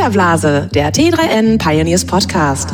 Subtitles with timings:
[0.00, 2.72] Filterblase, der T3N Pioneers Podcast.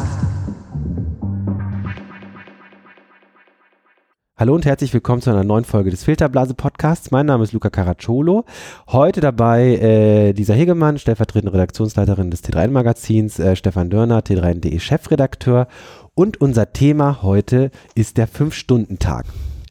[4.36, 7.10] Hallo und herzlich willkommen zu einer neuen Folge des Filterblase Podcasts.
[7.10, 8.44] Mein Name ist Luca Caracciolo.
[8.86, 15.66] Heute dabei äh, Lisa Hegemann, stellvertretende Redaktionsleiterin des T3N Magazins, äh, Stefan Dörner, T3N.de Chefredakteur.
[16.14, 19.26] Und unser Thema heute ist der Fünf-Stunden-Tag.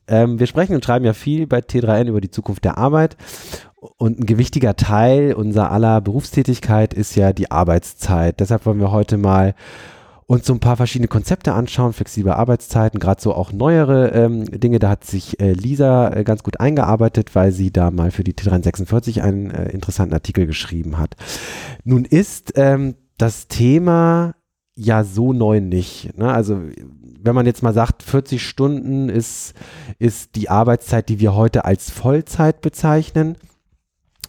[0.08, 3.18] Ähm, wir sprechen und schreiben ja viel bei T3N über die Zukunft der Arbeit.
[3.98, 8.40] Und ein gewichtiger Teil unserer aller Berufstätigkeit ist ja die Arbeitszeit.
[8.40, 9.54] Deshalb wollen wir heute mal
[10.28, 14.80] und so ein paar verschiedene Konzepte anschauen, flexible Arbeitszeiten, gerade so auch neuere ähm, Dinge.
[14.80, 18.34] Da hat sich äh, Lisa äh, ganz gut eingearbeitet, weil sie da mal für die
[18.34, 21.16] T346 einen äh, interessanten Artikel geschrieben hat.
[21.84, 24.34] Nun ist ähm, das Thema
[24.76, 26.18] ja so neu nicht.
[26.18, 26.32] Ne?
[26.32, 26.62] Also
[27.22, 29.54] wenn man jetzt mal sagt, 40 Stunden ist,
[30.00, 33.38] ist die Arbeitszeit, die wir heute als Vollzeit bezeichnen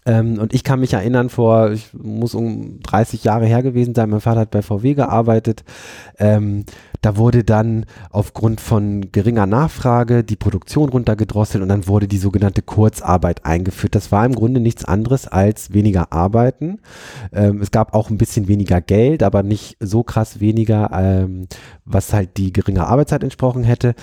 [0.06, 4.08] ähm, und ich kann mich erinnern, vor, ich muss um 30 Jahre her gewesen sein,
[4.08, 5.64] mein Vater hat bei VW gearbeitet.
[6.18, 6.64] Ähm,
[7.02, 12.62] da wurde dann aufgrund von geringer Nachfrage die Produktion runtergedrosselt und dann wurde die sogenannte
[12.62, 13.94] Kurzarbeit eingeführt.
[13.94, 16.80] Das war im Grunde nichts anderes als weniger arbeiten.
[17.32, 21.48] Ähm, es gab auch ein bisschen weniger Geld, aber nicht so krass weniger, ähm,
[21.84, 23.94] was halt die geringe Arbeitszeit entsprochen hätte.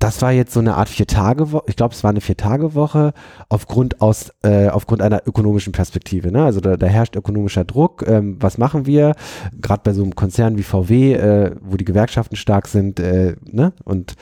[0.00, 3.12] Das war jetzt so eine Art Vier-Tage-Woche, ich glaube, es war eine Vier-Tage-Woche
[3.50, 6.32] aufgrund aus, äh, aufgrund einer ökonomischen Perspektive.
[6.32, 6.42] Ne?
[6.42, 8.06] Also da, da herrscht ökonomischer Druck.
[8.08, 9.14] Ähm, was machen wir?
[9.60, 13.74] Gerade bei so einem Konzern wie VW, äh, wo die Gewerkschaften stark sind, äh, ne?
[13.84, 14.14] Und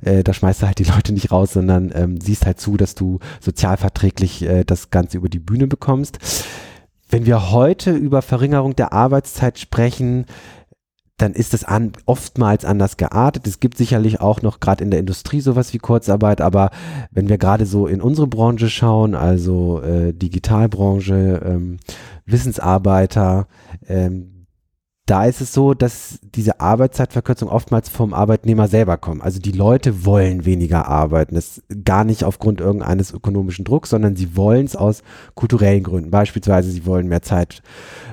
[0.00, 2.94] äh, da schmeißt du halt die Leute nicht raus, sondern ähm, siehst halt zu, dass
[2.94, 6.18] du sozialverträglich äh, das Ganze über die Bühne bekommst.
[7.10, 10.24] Wenn wir heute über Verringerung der Arbeitszeit sprechen,
[11.16, 13.46] dann ist es an, oftmals anders geartet.
[13.46, 16.70] Es gibt sicherlich auch noch gerade in der Industrie sowas wie Kurzarbeit, aber
[17.10, 21.78] wenn wir gerade so in unsere Branche schauen, also äh, Digitalbranche, ähm,
[22.26, 23.46] Wissensarbeiter,
[23.88, 24.35] ähm,
[25.06, 29.22] da ist es so, dass diese Arbeitszeitverkürzung oftmals vom Arbeitnehmer selber kommt.
[29.22, 31.36] Also die Leute wollen weniger arbeiten.
[31.36, 35.04] Das ist gar nicht aufgrund irgendeines ökonomischen Drucks, sondern sie wollen es aus
[35.36, 36.10] kulturellen Gründen.
[36.10, 37.62] Beispielsweise, sie wollen mehr Zeit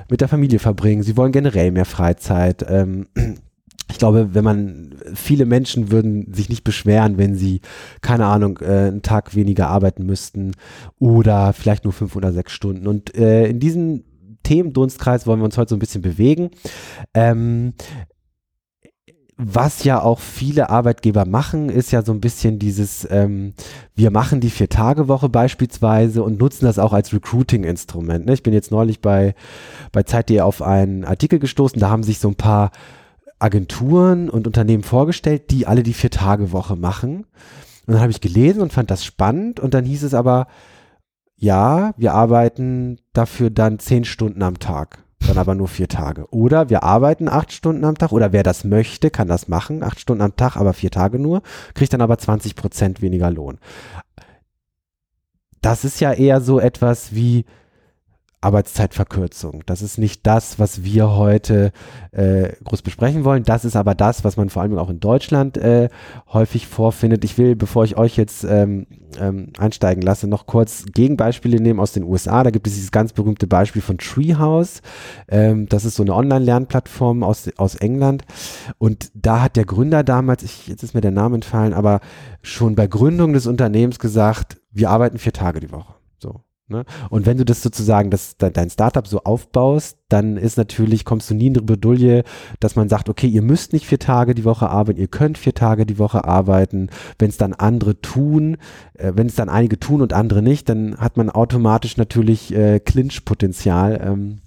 [0.08, 2.64] mit der Familie verbringen, sie wollen generell mehr Freizeit.
[2.68, 3.08] Ähm,
[3.90, 7.60] ich glaube, wenn man, viele Menschen würden sich nicht beschweren, wenn sie,
[8.02, 10.52] keine Ahnung, äh, einen Tag weniger arbeiten müssten
[11.00, 12.86] oder vielleicht nur fünf oder sechs Stunden.
[12.86, 14.04] Und äh, in diesen
[14.44, 16.50] Themendunstkreis wollen wir uns heute so ein bisschen bewegen.
[17.12, 17.74] Ähm,
[19.36, 23.54] was ja auch viele Arbeitgeber machen, ist ja so ein bisschen dieses, ähm,
[23.96, 28.26] wir machen die Vier-Tage-Woche beispielsweise und nutzen das auch als Recruiting-Instrument.
[28.26, 28.34] Ne?
[28.34, 29.34] Ich bin jetzt neulich bei,
[29.90, 32.70] bei Zeit.de auf einen Artikel gestoßen, da haben sich so ein paar
[33.40, 37.26] Agenturen und Unternehmen vorgestellt, die alle die Vier-Tage-Woche machen.
[37.86, 40.46] Und dann habe ich gelesen und fand das spannend und dann hieß es aber,
[41.44, 46.26] ja, wir arbeiten dafür dann zehn Stunden am Tag, dann aber nur vier Tage.
[46.30, 50.00] Oder wir arbeiten acht Stunden am Tag oder wer das möchte, kann das machen, acht
[50.00, 51.42] Stunden am Tag, aber vier Tage nur,
[51.74, 53.58] kriegt dann aber 20 Prozent weniger Lohn.
[55.60, 57.44] Das ist ja eher so etwas wie,
[58.44, 59.62] Arbeitszeitverkürzung.
[59.66, 61.72] Das ist nicht das, was wir heute
[62.12, 63.42] äh, groß besprechen wollen.
[63.42, 65.88] Das ist aber das, was man vor allem auch in Deutschland äh,
[66.32, 67.24] häufig vorfindet.
[67.24, 68.86] Ich will, bevor ich euch jetzt ähm,
[69.18, 72.42] ähm, einsteigen lasse, noch kurz Gegenbeispiele nehmen aus den USA.
[72.42, 74.82] Da gibt es dieses ganz berühmte Beispiel von Treehouse.
[75.28, 78.24] Ähm, das ist so eine Online-Lernplattform aus, aus England.
[78.78, 82.00] Und da hat der Gründer damals, ich, jetzt ist mir der Name entfallen, aber
[82.42, 85.94] schon bei Gründung des Unternehmens gesagt, wir arbeiten vier Tage die Woche.
[86.66, 86.84] Ne?
[87.10, 91.34] Und wenn du das sozusagen, das, dein Startup so aufbaust, dann ist natürlich, kommst du
[91.34, 92.24] nie in die Bredouille,
[92.58, 95.54] dass man sagt, okay, ihr müsst nicht vier Tage die Woche arbeiten, ihr könnt vier
[95.54, 96.88] Tage die Woche arbeiten.
[97.18, 98.56] Wenn es dann andere tun,
[98.94, 102.80] äh, wenn es dann einige tun und andere nicht, dann hat man automatisch natürlich äh,
[102.80, 104.00] Clinch-Potenzial.
[104.02, 104.40] Ähm,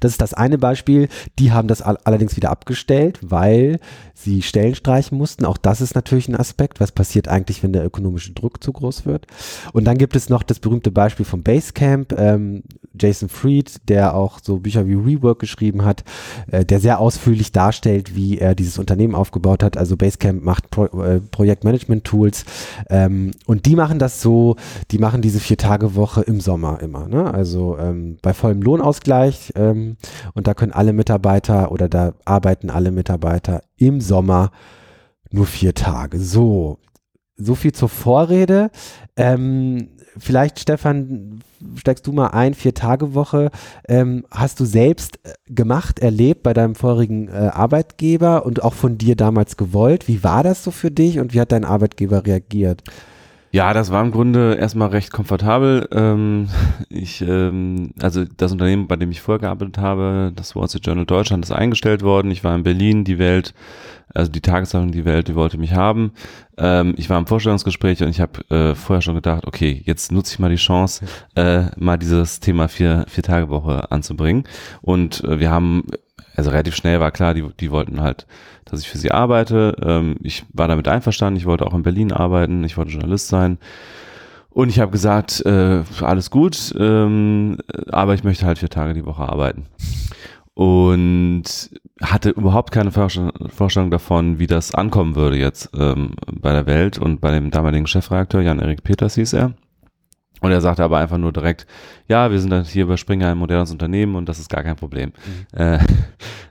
[0.00, 1.08] das ist das eine Beispiel.
[1.38, 3.78] Die haben das all allerdings wieder abgestellt, weil
[4.14, 5.44] sie Stellen streichen mussten.
[5.44, 6.80] Auch das ist natürlich ein Aspekt.
[6.80, 9.26] Was passiert eigentlich, wenn der ökonomische Druck zu groß wird?
[9.72, 12.12] Und dann gibt es noch das berühmte Beispiel vom Basecamp.
[12.18, 12.62] Ähm,
[12.98, 16.04] Jason Fried, der auch so Bücher wie Rework geschrieben hat,
[16.50, 19.76] äh, der sehr ausführlich darstellt, wie er dieses Unternehmen aufgebaut hat.
[19.76, 22.44] Also Basecamp macht Pro äh, Projektmanagement-Tools
[22.90, 24.56] ähm, und die machen das so,
[24.90, 27.08] die machen diese Vier-Tage-Woche im Sommer immer.
[27.08, 27.32] Ne?
[27.32, 29.96] Also ähm, bei vollem Lohnausgleich ähm,
[30.34, 34.50] und da können alle Mitarbeiter oder da arbeiten alle Mitarbeiter im Sommer
[35.30, 36.18] nur vier Tage.
[36.18, 36.78] So,
[37.36, 38.70] so viel zur Vorrede.
[39.16, 39.88] Ähm,
[40.18, 41.40] vielleicht, Stefan,
[41.76, 43.50] steigst du mal ein, vier Tage Woche.
[43.88, 48.98] Ähm, hast du selbst äh, gemacht, erlebt bei deinem vorigen äh, Arbeitgeber und auch von
[48.98, 50.08] dir damals gewollt?
[50.08, 52.82] Wie war das so für dich und wie hat dein Arbeitgeber reagiert?
[53.54, 55.86] Ja, das war im Grunde erstmal recht komfortabel.
[55.92, 56.48] Ähm,
[56.88, 61.04] ich, ähm, also das Unternehmen, bei dem ich vorher gearbeitet habe, das Wall Street Journal
[61.04, 62.30] Deutschland, ist eingestellt worden.
[62.30, 63.52] Ich war in Berlin, die Welt,
[64.14, 66.12] also die Tageszeitung Die Welt, die wollte mich haben.
[66.56, 70.32] Ähm, ich war im Vorstellungsgespräch und ich habe äh, vorher schon gedacht, okay, jetzt nutze
[70.32, 71.04] ich mal die Chance,
[71.34, 74.44] äh, mal dieses Thema vier, vier Tage Woche anzubringen.
[74.80, 75.84] Und äh, wir haben
[76.36, 78.26] also relativ schnell war klar, die, die wollten halt,
[78.64, 79.76] dass ich für sie arbeite.
[79.82, 83.58] Ähm, ich war damit einverstanden, ich wollte auch in Berlin arbeiten, ich wollte Journalist sein.
[84.50, 87.56] Und ich habe gesagt, äh, alles gut, ähm,
[87.90, 89.66] aber ich möchte halt vier Tage die Woche arbeiten.
[90.54, 91.44] Und
[92.02, 97.22] hatte überhaupt keine Vorstellung davon, wie das ankommen würde jetzt ähm, bei der Welt und
[97.22, 99.54] bei dem damaligen Chefredakteur, Jan-Erik Peters hieß er.
[100.42, 101.66] Und er sagte aber einfach nur direkt,
[102.08, 104.74] ja, wir sind dann hier bei Springer ein modernes Unternehmen und das ist gar kein
[104.74, 105.12] Problem.
[105.54, 105.58] Mhm.
[105.58, 105.78] Äh,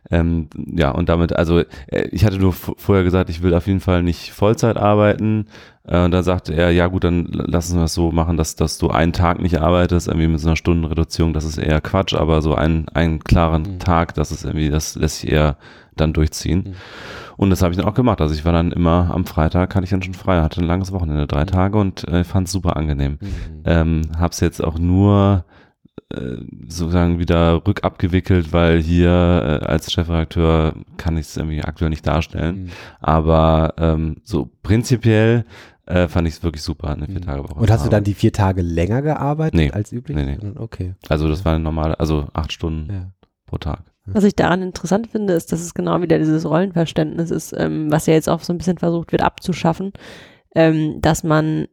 [0.11, 3.81] ähm, ja, und damit, also äh, ich hatte nur vorher gesagt, ich will auf jeden
[3.81, 5.47] Fall nicht Vollzeit arbeiten.
[5.85, 8.77] Äh, und dann sagte er, ja gut, dann lass uns das so machen, dass, dass
[8.77, 12.41] du einen Tag nicht arbeitest, irgendwie mit so einer Stundenreduzierung, das ist eher Quatsch, aber
[12.41, 13.79] so einen, einen klaren mhm.
[13.79, 15.57] Tag, das ist irgendwie, das lässt sich eher
[15.95, 16.63] dann durchziehen.
[16.67, 16.73] Mhm.
[17.37, 18.21] Und das habe ich dann auch gemacht.
[18.21, 20.91] Also ich war dann immer am Freitag, hatte ich dann schon frei, hatte ein langes
[20.91, 21.47] Wochenende, drei mhm.
[21.47, 23.17] Tage und äh, fand es super angenehm.
[23.19, 23.29] Mhm.
[23.65, 25.45] Ähm, hab's jetzt auch nur
[26.13, 29.09] äh, sozusagen wieder rückabgewickelt, weil hier
[29.63, 32.71] äh, als Chefredakteur kann ich es irgendwie aktuell nicht darstellen.
[32.99, 35.45] Aber ähm, so prinzipiell
[35.85, 37.21] äh, fand ich es wirklich super, eine vier.
[37.21, 37.55] Tage Woche.
[37.55, 39.71] Und hast du dann die vier Tage länger gearbeitet nee.
[39.71, 40.15] als üblich?
[40.15, 40.51] Nee, nee.
[40.55, 40.95] Okay.
[41.09, 43.11] Also das war eine normale, also acht Stunden ja.
[43.45, 43.90] pro Tag.
[44.05, 48.07] Was ich daran interessant finde, ist, dass es genau wieder dieses Rollenverständnis ist, ähm, was
[48.07, 49.93] ja jetzt auch so ein bisschen versucht wird abzuschaffen,
[50.55, 51.67] ähm, dass man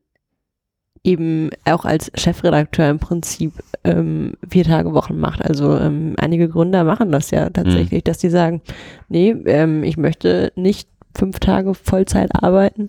[1.04, 3.54] eben auch als Chefredakteur im Prinzip
[3.84, 5.42] ähm, vier Tage Wochen macht.
[5.42, 8.04] Also ähm, einige Gründer machen das ja tatsächlich, mhm.
[8.04, 8.60] dass die sagen,
[9.08, 12.88] nee, ähm, ich möchte nicht fünf Tage Vollzeit arbeiten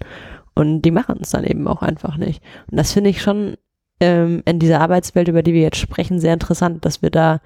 [0.53, 2.43] und die machen es dann eben auch einfach nicht.
[2.69, 3.55] Und das finde ich schon
[4.01, 7.39] ähm, in dieser Arbeitswelt, über die wir jetzt sprechen, sehr interessant, dass wir da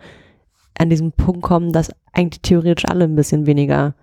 [0.78, 3.96] an diesen Punkt kommen, dass eigentlich theoretisch alle ein bisschen weniger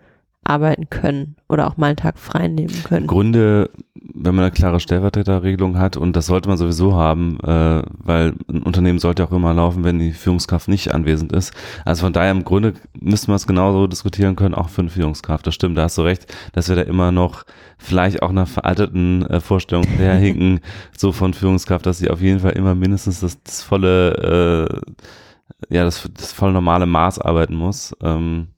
[0.42, 3.02] arbeiten können oder auch mal einen Tag frei nehmen können.
[3.02, 7.82] Im Grunde, wenn man eine klare Stellvertreterregelung hat, und das sollte man sowieso haben, äh,
[7.98, 11.52] weil ein Unternehmen sollte auch immer laufen, wenn die Führungskraft nicht anwesend ist.
[11.84, 15.46] Also von daher im Grunde müsste man es genauso diskutieren können, auch für eine Führungskraft.
[15.46, 17.44] Das stimmt, da hast du recht, dass wir da immer noch
[17.78, 20.60] vielleicht auch nach veralteten äh, Vorstellungen herhinken,
[20.96, 24.96] so von Führungskraft, dass sie auf jeden Fall immer mindestens das, das volle äh,
[25.68, 27.94] ja, das, das voll normale Maß arbeiten muss.
[28.02, 28.48] Ähm,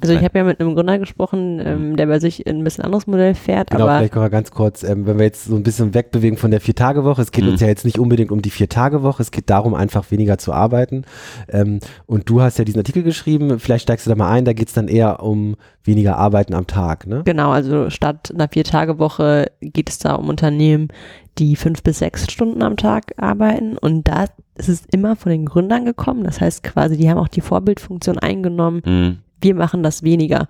[0.00, 3.06] also ich habe ja mit einem Gründer gesprochen, ähm, der bei sich ein bisschen anderes
[3.06, 3.70] Modell fährt.
[3.70, 6.50] Genau, aber vielleicht mal ganz kurz, ähm, wenn wir jetzt so ein bisschen wegbewegen von
[6.50, 7.52] der Vier-Tage-Woche, es geht mhm.
[7.52, 11.04] uns ja jetzt nicht unbedingt um die Vier-Tage-Woche, es geht darum, einfach weniger zu arbeiten.
[11.48, 14.52] Ähm, und du hast ja diesen Artikel geschrieben, vielleicht steigst du da mal ein, da
[14.52, 17.22] geht es dann eher um weniger Arbeiten am Tag, ne?
[17.24, 20.88] Genau, also statt einer Vier-Tage-Woche geht es da um Unternehmen,
[21.38, 24.24] die fünf bis sechs Stunden am Tag arbeiten und da
[24.56, 26.24] ist es immer von den Gründern gekommen.
[26.24, 28.82] Das heißt quasi, die haben auch die Vorbildfunktion eingenommen.
[28.84, 29.18] Mhm.
[29.40, 30.48] Wir machen das weniger.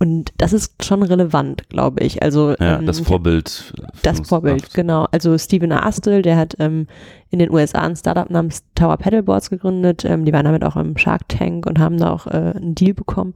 [0.00, 2.22] Und das ist schon relevant, glaube ich.
[2.22, 3.72] Also ja, ähm, das Vorbild.
[4.02, 5.06] Das Vorbild, genau.
[5.12, 6.88] Also Steven Astel, der hat ähm,
[7.30, 10.04] in den USA ein Startup namens Tower Paddleboards gegründet.
[10.04, 12.92] Ähm, die waren damit auch im Shark Tank und haben da auch äh, einen Deal
[12.92, 13.34] bekommen.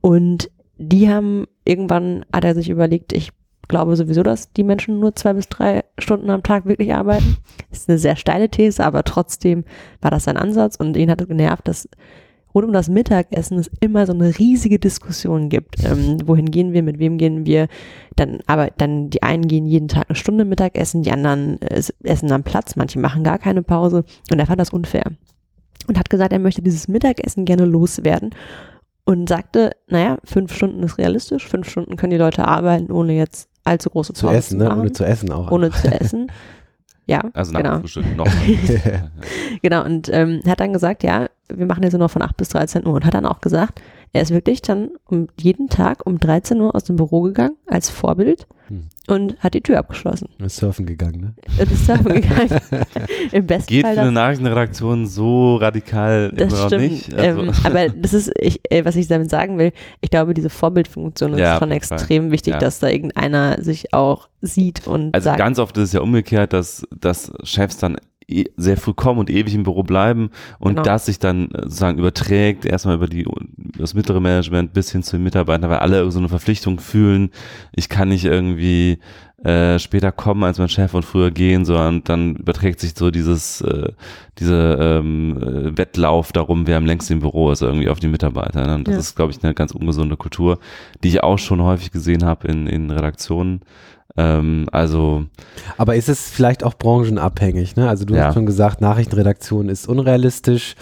[0.00, 3.32] Und die haben irgendwann hat er sich überlegt, ich
[3.68, 7.36] glaube sowieso, dass die Menschen nur zwei bis drei Stunden am Tag wirklich arbeiten.
[7.70, 9.64] Das ist eine sehr steile These, aber trotzdem
[10.00, 11.88] war das sein Ansatz und ihn hat es genervt, dass
[12.54, 15.84] rund um das Mittagessen es immer so eine riesige Diskussion gibt.
[15.84, 17.68] Ähm, wohin gehen wir, mit wem gehen wir?
[18.16, 22.32] Dann, aber dann die einen gehen jeden Tag eine Stunde Mittagessen, die anderen äh, essen
[22.32, 25.04] am Platz, manche machen gar keine Pause und er fand das unfair
[25.86, 28.30] und hat gesagt, er möchte dieses Mittagessen gerne loswerden
[29.04, 33.48] und sagte, naja, fünf Stunden ist realistisch, fünf Stunden können die Leute arbeiten, ohne jetzt
[33.68, 34.76] allzu große Pausen zu essen, ne?
[34.76, 35.50] ohne zu essen auch.
[35.50, 36.30] Ohne zu essen.
[37.10, 37.80] Ja, also nach genau.
[37.80, 38.28] Frühstück noch.
[39.62, 42.50] genau, und ähm, hat dann gesagt, ja, wir machen jetzt nur noch von 8 bis
[42.50, 43.80] 13 Uhr und hat dann auch gesagt,
[44.12, 47.90] er ist wirklich dann um jeden Tag um 13 Uhr aus dem Büro gegangen als
[47.90, 48.88] Vorbild hm.
[49.06, 50.28] und hat die Tür abgeschlossen.
[50.38, 51.34] Ist surfen gegangen, ne?
[51.64, 52.60] Ist surfen gegangen.
[53.32, 56.82] Im besten Geht Fall für eine Nachrichtenredaktion so radikal das immer stimmt.
[56.82, 57.14] nicht.
[57.14, 57.42] Also.
[57.42, 61.34] Ähm, aber das ist, ich, äh, was ich damit sagen will, ich glaube, diese Vorbildfunktion
[61.34, 62.58] ist ja, schon extrem wichtig, ja.
[62.58, 65.38] dass da irgendeiner sich auch sieht und also sagt.
[65.38, 67.98] ganz oft ist es ja umgekehrt, dass, dass Chefs dann
[68.56, 70.82] sehr früh kommen und ewig im Büro bleiben und genau.
[70.82, 73.26] das sich dann äh, sozusagen überträgt, erstmal über die,
[73.78, 77.30] das mittlere Management bis hin zu den Mitarbeitern, weil alle so eine Verpflichtung fühlen,
[77.74, 78.98] ich kann nicht irgendwie
[79.44, 83.60] äh, später kommen als mein Chef und früher gehen, sondern dann überträgt sich so dieses,
[83.60, 83.92] äh,
[84.38, 88.66] diese ähm, äh, Wettlauf darum, wer am längsten im Büro ist, irgendwie auf die Mitarbeiter.
[88.66, 88.74] Ne?
[88.74, 89.00] Und das ja.
[89.00, 90.58] ist, glaube ich, eine ganz ungesunde Kultur,
[91.02, 93.60] die ich auch schon häufig gesehen habe in, in Redaktionen
[94.18, 95.24] Ähm, also
[95.76, 97.76] Aber ist es vielleicht auch branchenabhängig?
[97.76, 97.88] Ne?
[97.88, 98.26] Also du Ja.
[98.26, 100.74] hast schon gesagt, Nachrichtenredaktion ist unrealistisch.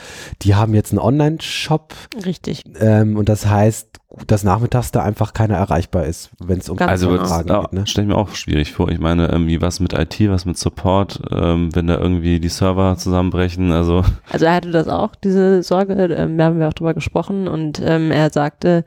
[0.43, 2.65] Die haben jetzt einen Online-Shop Richtig.
[2.81, 6.91] ähm, und das heißt, dass nachmittags da einfach keiner erreichbar ist, wenn es um Ganz
[6.91, 7.21] Also genau.
[7.21, 7.73] das Fragen geht.
[7.73, 7.87] Ne?
[7.87, 8.89] stelle ich mir auch schwierig vor.
[8.91, 12.97] Ich meine, irgendwie was mit IT, was mit Support, ähm, wenn da irgendwie die Server
[12.97, 13.73] zusammenbrechen.
[13.73, 17.49] Also Also er hatte das auch, diese Sorge, ähm, da haben wir auch drüber gesprochen
[17.49, 18.85] und ähm, er sagte,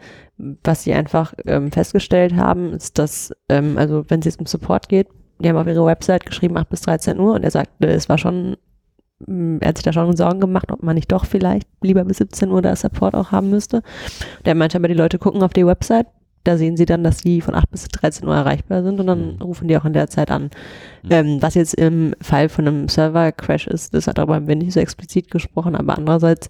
[0.64, 4.90] was sie einfach ähm, festgestellt haben, ist, dass, ähm, also wenn es jetzt um Support
[4.90, 5.08] geht,
[5.40, 8.18] die haben auf ihre Website geschrieben 8 bis 13 Uhr und er sagte, es war
[8.18, 8.58] schon,
[9.28, 12.50] er hat sich da schon Sorgen gemacht, ob man nicht doch vielleicht lieber bis 17
[12.52, 13.82] Uhr da Support auch haben müsste.
[14.46, 16.08] Der meinte aber, die Leute gucken auf die Website,
[16.46, 19.36] da sehen sie dann, dass die von 8 bis 13 Uhr erreichbar sind und dann
[19.36, 19.42] Mhm.
[19.42, 20.44] rufen die auch in der Zeit an.
[21.04, 21.10] Mhm.
[21.12, 24.72] Ähm, was jetzt im Fall von einem Server-Crash ist, das hat darüber haben wir nicht
[24.74, 26.50] so explizit gesprochen, aber andererseits,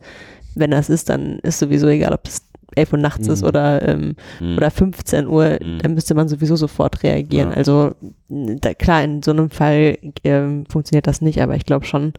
[0.53, 2.43] wenn das ist, dann ist sowieso egal, ob es
[2.75, 3.47] 11 Uhr nachts ist Mhm.
[3.47, 5.79] oder, ähm, hm, oder 15 Uhr, Mhm.
[5.81, 7.49] dann müsste man sowieso sofort reagieren.
[7.49, 7.55] Ja.
[7.57, 7.93] Also
[8.29, 12.13] da, klar, in so einem Fall ähm, funktioniert das nicht, aber ich glaube schon,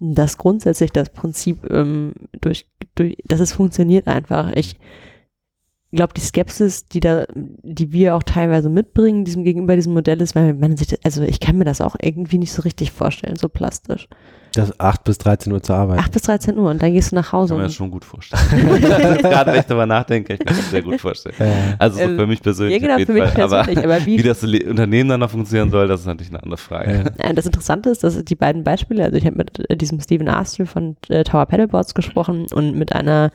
[0.00, 4.52] dass grundsätzlich das Prinzip ähm, durch, durch, dass es funktioniert einfach.
[4.54, 4.76] Ich
[5.92, 10.34] glaube, die Skepsis, die da, die wir auch teilweise mitbringen, diesem gegenüber diesem Modell ist,
[10.34, 13.48] weil man sich, also ich kann mir das auch irgendwie nicht so richtig vorstellen, so
[13.48, 14.08] plastisch.
[14.54, 15.98] Das 8 bis 13 Uhr zur Arbeit.
[15.98, 17.50] 8 bis 13 Uhr und dann gehst du nach Hause.
[17.54, 18.42] kann man das schon gut vorstellen.
[19.20, 21.34] Gerade wenn ich darüber nachdenke, ich kann mir das sehr gut vorstellen.
[21.78, 22.80] Also so Ähm, für mich persönlich.
[22.80, 23.32] ja, genau, für mich aber
[23.64, 23.78] persönlich.
[23.84, 27.12] Aber wie, wie das Unternehmen dann noch funktionieren soll, das ist natürlich eine andere Frage.
[27.18, 30.28] Äh, Das Interessante ist, dass die beiden Beispiele, also ich habe mit äh, diesem Steven
[30.28, 33.30] Astle von äh, Tower Paddleboards gesprochen und mit einer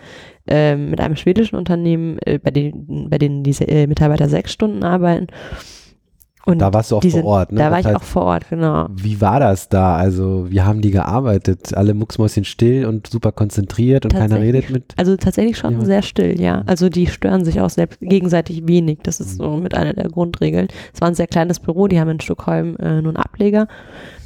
[0.48, 4.84] ähm, mit einem schwedischen Unternehmen, äh, bei denen bei denen diese äh, Mitarbeiter sechs Stunden
[4.84, 5.28] arbeiten.
[6.50, 7.60] Und da warst du auch die vor Ort, ne?
[7.60, 8.88] da war Das ich heißt, auch vor Ort, genau.
[8.92, 9.96] Wie war das da?
[9.96, 11.76] Also, wie haben die gearbeitet?
[11.76, 14.94] Alle mucksmäuschen still und super konzentriert und keiner redet mit.
[14.98, 15.86] Also tatsächlich schon Ja.
[15.86, 16.64] sehr still, ja.
[16.66, 19.00] Also die stören sich auch selbst gegenseitig wenig.
[19.04, 20.68] Das ist so mit einer der Grundregeln.
[20.94, 23.68] Es war ein sehr kleines Büro, die haben in Stockholm äh, einen Ableger.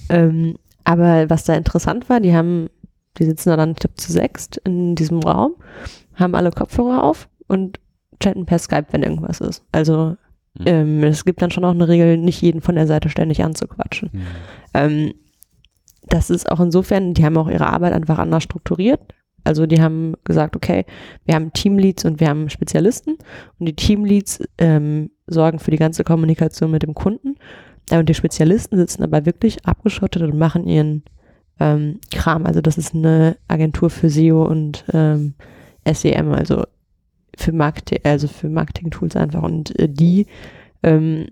[0.09, 2.69] Ähm, aber was da interessant war, die haben,
[3.17, 5.53] die sitzen da dann, ich glaube, zu sechst in diesem Raum,
[6.15, 7.79] haben alle Kopfhörer auf und
[8.21, 9.63] chatten per Skype, wenn irgendwas ist.
[9.71, 10.15] Also
[10.57, 10.65] Mhm.
[10.65, 14.11] ähm, es gibt dann schon auch eine Regel, nicht jeden von der Seite ständig anzuquatschen.
[14.11, 14.21] Hm.
[14.73, 15.13] Ähm,
[16.07, 19.01] das ist auch insofern, die haben auch ihre Arbeit einfach anders strukturiert.
[19.43, 20.85] Also die haben gesagt, okay,
[21.25, 23.17] wir haben Teamleads und wir haben Spezialisten
[23.59, 27.35] und die Teamleads ähm, sorgen für die ganze Kommunikation mit dem Kunden.
[27.91, 31.03] Und die Spezialisten sitzen aber wirklich abgeschottet und machen ihren
[31.59, 32.45] ähm, Kram.
[32.45, 35.33] Also das ist eine Agentur für SEO und ähm,
[35.85, 36.63] SEM, also
[37.37, 39.43] für Marketing, also für Marketing-Tools einfach.
[39.43, 40.27] Und äh, die
[40.83, 41.27] ähm,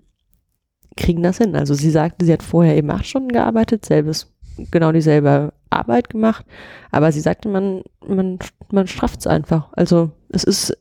[0.96, 1.56] kriegen das hin.
[1.56, 4.32] Also sie sagte, sie hat vorher eben acht Stunden gearbeitet, selbes,
[4.70, 6.44] genau dieselbe Arbeit gemacht,
[6.90, 8.38] aber sie sagte, man, man,
[8.70, 9.72] man strafft es einfach.
[9.72, 10.76] Also es ist,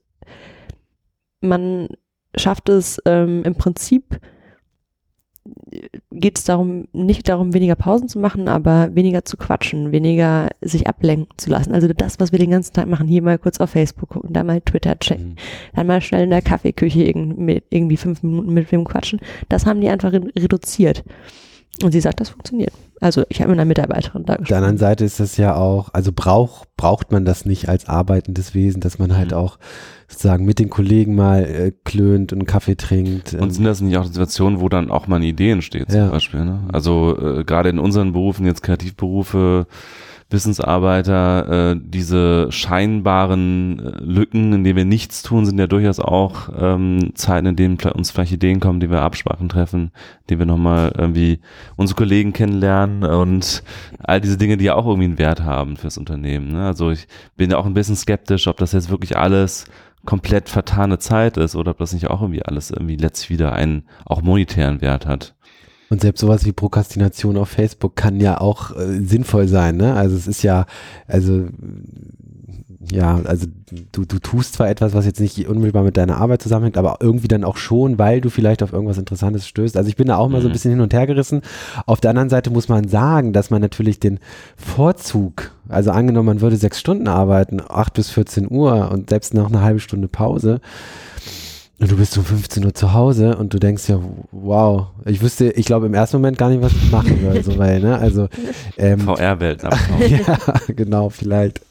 [1.40, 1.88] man
[2.36, 4.20] schafft es ähm, im Prinzip
[6.12, 10.88] geht es darum, nicht darum, weniger Pausen zu machen, aber weniger zu quatschen, weniger sich
[10.88, 11.74] ablenken zu lassen.
[11.74, 14.43] Also das, was wir den ganzen Tag machen, hier mal kurz auf Facebook gucken, da
[14.43, 15.36] mal Twitter checken, Mhm.
[15.75, 19.20] dann mal schnell in der Kaffeeküche irgendwie fünf Minuten mit wem quatschen.
[19.50, 21.03] Das haben die einfach re reduziert.
[21.84, 22.74] Und sie sagt, das funktioniert.
[23.01, 24.89] Also ich habe mit einer Mitarbeiterin da Auf der anderen gesprochen.
[24.91, 29.00] Seite ist das ja auch, also brauch, braucht man das nicht als arbeitendes Wesen, dass
[29.00, 29.38] man halt Mhm.
[29.38, 29.58] auch
[30.08, 33.34] sozusagen mit den Kollegen mal äh, klönt und einen Kaffee trinkt.
[33.34, 36.00] Und ähm, sind das nicht auch Situationen, wo dann auch mal eine Idee entsteht, zum
[36.00, 36.10] Ja.
[36.10, 36.46] Beispiel?
[36.46, 36.67] Ne?
[36.72, 39.65] Also äh, gerade in unseren Berufen, jetzt Kreativberufe,
[40.31, 46.50] Wissensarbeiter, äh, diese scheinbaren äh, Lücken, in denen wir nichts tun, sind ja durchaus auch
[46.57, 49.91] ähm, Zeiten, in denen uns vielleicht Ideen kommen, die wir Absprachen treffen,
[50.29, 51.39] die wir nochmal irgendwie
[51.75, 53.63] unsere Kollegen kennenlernen und
[54.00, 56.51] all diese Dinge, die auch irgendwie einen Wert haben fürs Unternehmen.
[56.51, 56.65] Ne?
[56.65, 59.65] Also ich bin ja auch ein bisschen skeptisch, ob das jetzt wirklich alles
[60.05, 63.83] komplett vertane Zeit ist oder ob das nicht auch irgendwie alles irgendwie letztlich wieder einen
[64.05, 65.35] auch monetären Wert hat.
[65.91, 69.93] Und selbst sowas wie Prokrastination auf Facebook kann ja auch äh, sinnvoll sein, ne?
[69.93, 70.65] Also es ist ja,
[71.05, 71.48] also
[72.89, 73.45] ja, also
[73.91, 77.27] du, du tust zwar etwas, was jetzt nicht unmittelbar mit deiner Arbeit zusammenhängt, aber irgendwie
[77.27, 79.77] dann auch schon, weil du vielleicht auf irgendwas Interessantes stößt.
[79.77, 80.53] Also ich bin da auch mal so ein Mhm.
[80.53, 81.41] bisschen hin und her gerissen.
[81.86, 84.19] Auf der anderen Seite muss man sagen, dass man natürlich den
[84.55, 89.48] Vorzug, also angenommen, man würde sechs Stunden arbeiten, acht bis 14 Uhr und selbst noch
[89.50, 90.62] eine halbe Stunde Pause,
[91.88, 94.00] du bist um 15 Uhr zu Hause und du denkst ja,
[94.31, 97.57] wow, ich wüsste, ich glaube im ersten Moment gar nicht, was ich machen würde, so
[97.57, 98.27] weil, ne, also,
[98.77, 99.69] ähm, VR-Welten
[100.07, 101.61] ja, genau, vielleicht.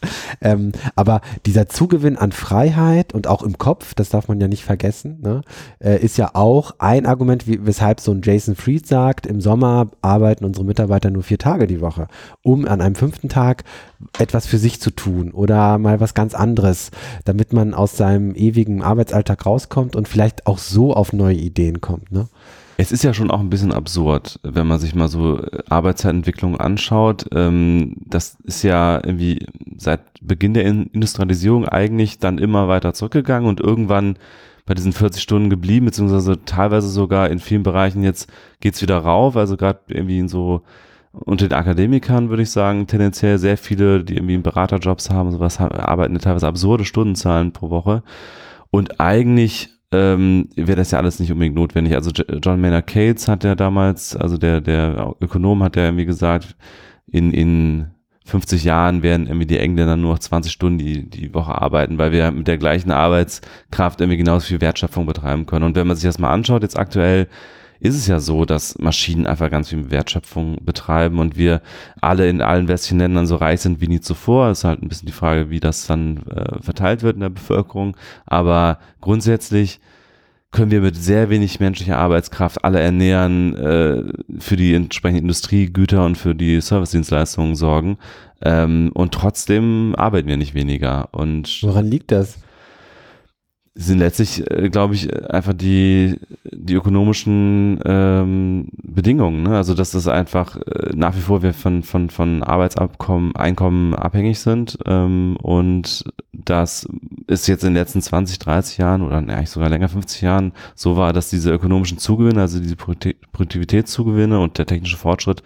[0.40, 4.64] Ähm, aber dieser Zugewinn an Freiheit und auch im Kopf, das darf man ja nicht
[4.64, 5.42] vergessen, ne,
[5.78, 9.90] äh, ist ja auch ein Argument, wie, weshalb so ein Jason Fried sagt, im Sommer
[10.02, 12.08] arbeiten unsere Mitarbeiter nur vier Tage die Woche,
[12.42, 13.62] um an einem fünften Tag
[14.18, 16.90] etwas für sich zu tun oder mal was ganz anderes,
[17.24, 22.10] damit man aus seinem ewigen Arbeitsalltag rauskommt und vielleicht auch so auf neue Ideen kommt.
[22.10, 22.26] Ne?
[22.78, 26.58] Es ist ja schon auch ein bisschen absurd, wenn man sich mal so äh, Arbeitszeitentwicklung
[26.58, 27.26] anschaut.
[27.34, 33.60] Ähm, das ist ja irgendwie seit Beginn der Industrialisierung eigentlich dann immer weiter zurückgegangen und
[33.60, 34.16] irgendwann
[34.64, 38.30] bei diesen 40 Stunden geblieben, beziehungsweise teilweise sogar in vielen Bereichen jetzt
[38.60, 39.36] geht's wieder rauf.
[39.36, 40.62] Also gerade irgendwie in so
[41.12, 46.18] unter den Akademikern würde ich sagen, tendenziell sehr viele, die irgendwie Beraterjobs haben, sowas arbeiten
[46.18, 48.02] teilweise absurde Stundenzahlen pro Woche.
[48.70, 51.94] Und eigentlich ähm, wäre das ja alles nicht unbedingt notwendig.
[51.94, 56.56] Also John Maynard Keynes hat ja damals, also der, der Ökonom hat ja irgendwie gesagt,
[57.06, 57.90] in, in
[58.24, 62.12] 50 Jahren werden irgendwie die Engländer nur noch 20 Stunden die, die Woche arbeiten, weil
[62.12, 65.64] wir mit der gleichen Arbeitskraft irgendwie genauso viel Wertschöpfung betreiben können.
[65.64, 67.26] Und wenn man sich das mal anschaut, jetzt aktuell
[67.80, 71.62] ist es ja so, dass Maschinen einfach ganz viel Wertschöpfung betreiben und wir
[72.00, 74.50] alle in allen westlichen Ländern so reich sind wie nie zuvor.
[74.50, 77.30] Es ist halt ein bisschen die Frage, wie das dann äh, verteilt wird in der
[77.30, 77.96] Bevölkerung.
[78.26, 79.80] Aber grundsätzlich
[80.50, 84.02] können wir mit sehr wenig menschlicher Arbeitskraft alle ernähren, äh,
[84.38, 87.96] für die entsprechenden Industriegüter und für die Servicedienstleistungen sorgen.
[88.42, 91.08] Ähm, und trotzdem arbeiten wir nicht weniger.
[91.12, 92.38] Und Woran liegt das?
[93.74, 96.16] sind letztlich, äh, glaube ich, einfach die,
[96.62, 99.44] die ökonomischen ähm, Bedingungen.
[99.44, 99.56] Ne?
[99.56, 104.38] Also dass das einfach äh, nach wie vor wir von, von, von Arbeitsabkommen, Einkommen abhängig
[104.40, 106.86] sind ähm, und das
[107.26, 110.96] ist jetzt in den letzten 20, 30 Jahren oder eigentlich sogar länger 50 Jahren so
[110.96, 115.42] war, dass diese ökonomischen Zugewinne, also diese Produktivitätszugewinne und der technische Fortschritt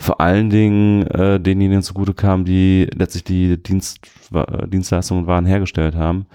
[0.00, 3.98] vor allen Dingen äh, denjenigen zugute kam, die letztlich die Dienst,
[4.66, 6.26] Dienstleistungen und Waren hergestellt haben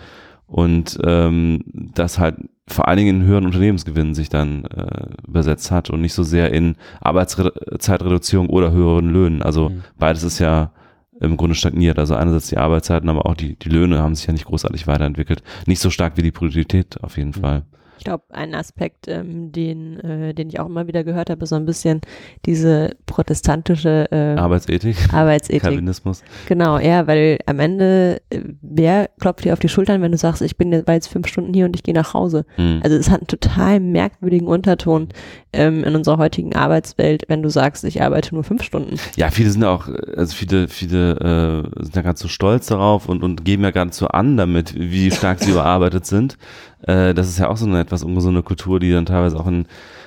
[0.54, 2.36] und ähm, das halt
[2.68, 6.54] vor allen Dingen in höheren Unternehmensgewinnen sich dann äh, übersetzt hat und nicht so sehr
[6.54, 9.42] in Arbeitszeitreduzierung oder höheren Löhnen.
[9.42, 9.82] Also mhm.
[9.98, 10.72] beides ist ja
[11.20, 11.98] im Grunde stagniert.
[11.98, 15.42] Also einerseits die Arbeitszeiten, aber auch die, die Löhne haben sich ja nicht großartig weiterentwickelt.
[15.66, 17.42] Nicht so stark wie die Produktivität auf jeden mhm.
[17.42, 17.64] Fall.
[18.04, 21.52] Ich glaube, ein Aspekt, ähm, den, äh, den ich auch immer wieder gehört habe, ist
[21.52, 22.02] so ein bisschen
[22.46, 24.98] diese protestantische äh, Arbeitsethik.
[25.14, 25.62] Arbeitsethik.
[25.62, 26.22] Kalvinismus.
[26.46, 30.42] Genau, ja, weil am Ende, äh, wer klopft dir auf die Schultern, wenn du sagst,
[30.42, 32.46] ich bin jetzt, fünf Stunden hier und ich gehe nach Hause?
[32.58, 32.82] Mhm.
[32.84, 35.08] Also es hat einen total merkwürdigen Unterton
[35.54, 39.00] ähm, in unserer heutigen Arbeitswelt, wenn du sagst, ich arbeite nur fünf Stunden.
[39.16, 43.24] Ja, viele sind auch, also viele, viele äh, sind ja gerade so stolz darauf und,
[43.24, 46.38] und geben ja gerade so an damit, wie stark sie überarbeitet sind.
[46.84, 49.66] Äh, das ist ja auch so eine etwas ungesunde Kultur, die dann teilweise auch in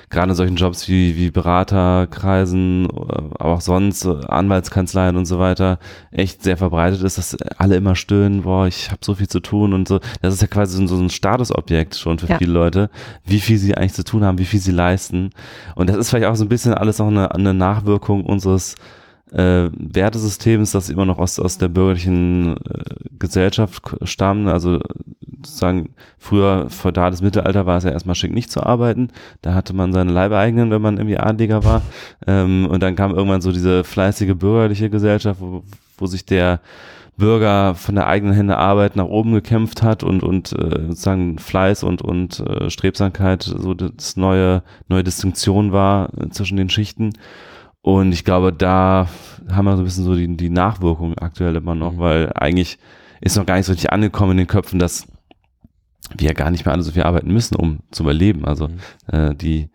[0.09, 5.79] gerade in solchen Jobs wie, wie Beraterkreisen, aber auch sonst, Anwaltskanzleien und so weiter,
[6.11, 9.73] echt sehr verbreitet ist, dass alle immer stöhnen, boah, ich habe so viel zu tun
[9.73, 9.99] und so.
[10.21, 12.37] Das ist ja quasi so ein Statusobjekt schon für ja.
[12.37, 12.89] viele Leute,
[13.25, 15.31] wie viel sie eigentlich zu tun haben, wie viel sie leisten.
[15.75, 18.75] Und das ist vielleicht auch so ein bisschen alles noch eine, eine Nachwirkung unseres
[19.31, 22.83] äh, Wertesystems, das immer noch aus, aus der bürgerlichen äh,
[23.19, 24.47] Gesellschaft stammen.
[24.47, 24.79] Also
[25.43, 29.09] sozusagen früher feudales Mittelalter war es ja erstmal schick nicht zu arbeiten.
[29.41, 31.81] Da hatte man seine Leibeigenen, wenn man irgendwie Adliger war.
[32.25, 35.63] Ähm, und dann kam irgendwann so diese fleißige bürgerliche Gesellschaft, wo,
[35.97, 36.61] wo sich der
[37.17, 41.83] Bürger von der eigenen Hände Arbeit nach oben gekämpft hat und und äh, sozusagen Fleiß
[41.83, 47.13] und und äh, Strebsamkeit so das neue neue Distinktion war äh, zwischen den Schichten
[47.95, 49.07] und ich glaube da
[49.49, 51.99] haben wir so ein bisschen so die die Nachwirkung aktuell immer noch mhm.
[51.99, 52.77] weil eigentlich
[53.21, 55.07] ist noch gar nicht so richtig angekommen in den Köpfen dass
[56.15, 58.45] wir gar nicht mehr alle so viel arbeiten müssen, um zu überleben.
[58.45, 58.79] Also mhm.
[59.07, 59.69] äh, die,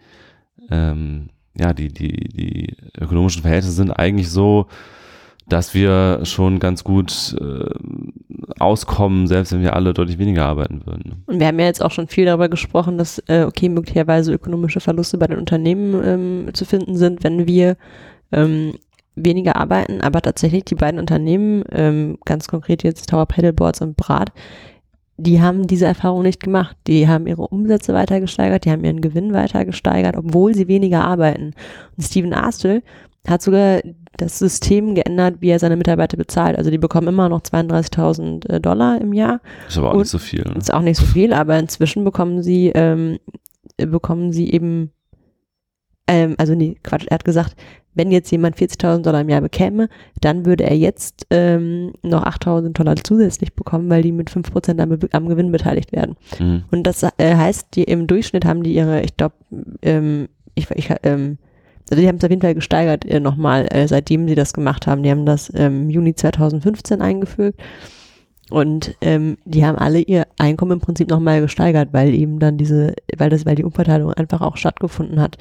[0.70, 4.66] ähm, ja, die, die, die ökonomischen Verhältnisse sind eigentlich so,
[5.48, 7.68] dass wir schon ganz gut äh,
[8.59, 11.24] auskommen, selbst wenn wir alle deutlich weniger arbeiten würden.
[11.26, 14.81] Und wir haben ja jetzt auch schon viel darüber gesprochen, dass äh, okay möglicherweise ökonomische
[14.81, 17.76] Verluste bei den Unternehmen ähm, zu finden sind, wenn wir
[18.31, 18.74] ähm,
[19.14, 24.33] weniger arbeiten, aber tatsächlich die beiden Unternehmen, ähm, ganz konkret jetzt Tower Paddleboards und Brat,
[25.18, 26.76] die haben diese Erfahrung nicht gemacht.
[26.87, 31.05] Die haben ihre Umsätze weiter gesteigert, die haben ihren Gewinn weiter gesteigert, obwohl sie weniger
[31.05, 31.55] arbeiten.
[31.96, 32.83] Und Steven Astel
[33.26, 33.80] hat sogar
[34.16, 36.58] das System geändert, wie er seine Mitarbeiter bezahlt.
[36.58, 39.40] Also die bekommen immer noch 32.000 äh, Dollar im Jahr.
[39.68, 40.42] Ist aber auch nicht so viel.
[40.42, 40.54] Ne?
[40.58, 43.18] Ist auch nicht so viel, aber inzwischen bekommen sie ähm,
[43.76, 44.90] bekommen sie eben
[46.06, 47.56] ähm, also nee, Quatsch, er hat gesagt,
[47.94, 49.88] wenn jetzt jemand 40.000 Dollar im Jahr bekäme,
[50.20, 54.98] dann würde er jetzt ähm, noch 8.000 Dollar zusätzlich bekommen, weil die mit 5% am,
[55.12, 56.16] am Gewinn beteiligt werden.
[56.38, 56.64] Mhm.
[56.70, 59.35] Und das äh, heißt, die im Durchschnitt haben die ihre, ich glaube,
[59.82, 61.38] ähm, ich, ich, ähm,
[61.90, 64.87] also die haben es auf jeden Fall gesteigert äh, nochmal, äh, seitdem sie das gemacht
[64.87, 65.03] haben.
[65.03, 67.57] Die haben das im ähm, Juni 2015 eingeführt.
[68.51, 72.95] Und ähm, die haben alle ihr Einkommen im Prinzip nochmal gesteigert, weil eben dann diese,
[73.16, 75.38] weil das, weil die Umverteilung einfach auch stattgefunden hat.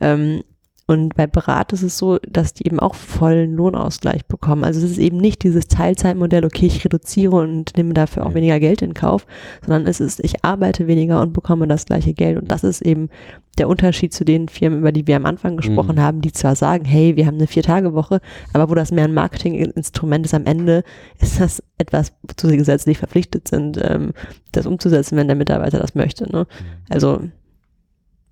[0.00, 0.42] Ähm,
[0.90, 4.64] Und bei Berat ist es so, dass die eben auch vollen Lohnausgleich bekommen.
[4.64, 8.58] Also es ist eben nicht dieses Teilzeitmodell, okay, ich reduziere und nehme dafür auch weniger
[8.58, 9.26] Geld in Kauf,
[9.60, 12.38] sondern es ist, ich arbeite weniger und bekomme das gleiche Geld.
[12.38, 13.10] Und das ist eben
[13.58, 16.00] der Unterschied zu den Firmen, über die wir am Anfang gesprochen Mhm.
[16.00, 18.22] haben, die zwar sagen, hey, wir haben eine Vier-Tage-Woche,
[18.54, 20.84] aber wo das mehr ein Marketinginstrument ist, am Ende
[21.20, 24.14] ist das etwas, wozu sie gesetzlich verpflichtet sind, ähm,
[24.52, 26.32] das umzusetzen, wenn der Mitarbeiter das möchte.
[26.32, 26.46] Ne?
[26.88, 27.20] Also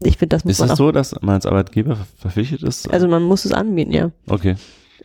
[0.02, 2.90] ich finde, das muss Ist man es auch, so, dass man als Arbeitgeber verpflichtet ist?
[2.92, 4.10] also man muss es anbieten, ja.
[4.28, 4.56] okay.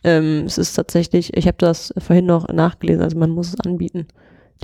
[0.04, 4.08] Ähm, es ist tatsächlich, ich habe das vorhin noch nachgelesen, also man muss es anbieten.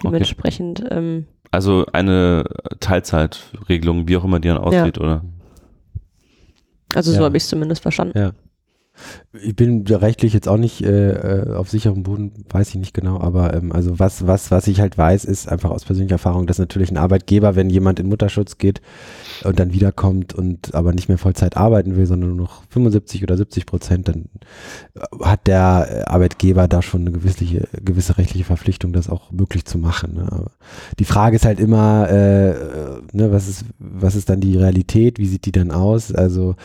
[0.03, 2.45] Dementsprechend, ähm, Also eine
[2.81, 5.25] Teilzeitregelung, wie auch immer die dann aussieht, oder?
[6.95, 7.25] also so Ja.
[7.25, 8.19] habe ich es zumindest verstanden.
[8.19, 8.33] Ja.
[9.33, 13.21] Ich bin rechtlich jetzt auch nicht äh, äh, auf sicherem Boden, weiß ich nicht genau,
[13.21, 16.59] aber ähm, also was, was, was ich halt weiß, ist einfach aus persönlicher Erfahrung, dass
[16.59, 18.81] natürlich ein Arbeitgeber, wenn jemand in Mutterschutz geht
[19.45, 23.37] und dann wiederkommt und aber nicht mehr Vollzeit arbeiten will, sondern nur noch 75 oder
[23.37, 24.25] 70 Prozent, dann
[24.95, 27.45] äh, hat der äh, Arbeitgeber da schon eine gewisse,
[27.83, 30.15] gewisse rechtliche Verpflichtung, das auch möglich zu machen.
[30.15, 30.27] Ne?
[30.31, 30.51] Aber
[30.99, 32.55] die Frage ist halt immer, äh,
[33.13, 36.13] ne, was ist, was ist dann die Realität, wie sieht die dann aus?
[36.13, 36.57] Also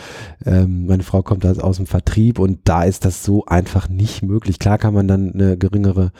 [0.45, 4.59] ähm, meine Frau kommt aus dem Vertrieb und da ist das so einfach nicht möglich.
[4.59, 6.11] Klar kann man dann eine geringere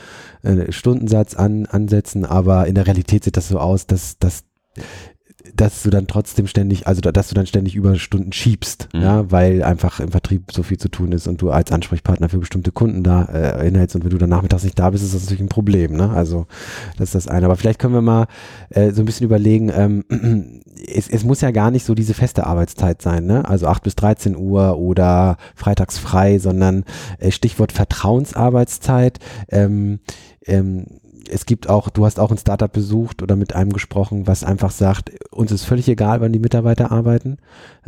[0.42, 4.44] äh, Stundensatz an, ansetzen, aber in der Realität sieht das so aus, dass, dass
[5.56, 9.02] dass du dann trotzdem ständig, also da- dass du dann ständig Überstunden schiebst, Mhm.
[9.02, 12.38] ja, weil einfach im Vertrieb so viel zu tun ist und du als Ansprechpartner für
[12.40, 15.24] bestimmte Kunden da äh, inhältst und wenn du dann nachmittags nicht da bist, ist das
[15.24, 16.10] natürlich ein Problem, ne?
[16.12, 16.48] Also
[16.98, 17.46] das ist das eine.
[17.46, 18.28] Aber vielleicht können wir mal
[18.70, 20.04] äh, so ein bisschen überlegen, ähm,
[20.88, 23.48] es, es muss ja gar nicht so diese feste Arbeitszeit sein, ne?
[23.48, 26.84] Also 8 bis 13 Uhr oder freitags frei, sondern
[27.20, 29.20] äh, Stichwort Vertrauensarbeitszeit.
[29.50, 30.00] Ähm,
[30.46, 30.86] ähm,
[31.30, 34.72] es gibt auch, du hast auch ein Startup besucht oder mit einem gesprochen, was einfach
[34.72, 37.38] sagt, uns ist völlig egal, wann die Mitarbeiter arbeiten.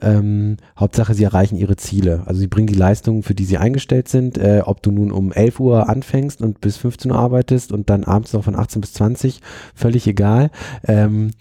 [0.02, 2.24] Ähm, Hauptsache, sie erreichen ihre Ziele.
[2.26, 4.38] Also sie bringen die Leistungen, für die sie eingestellt sind.
[4.38, 8.04] Äh, ob du nun um 11 Uhr anfängst und bis 15 Uhr arbeitest und dann
[8.04, 9.42] abends noch von 18 bis 20,
[9.74, 10.52] völlig egal.
[10.88, 11.32] Ähm,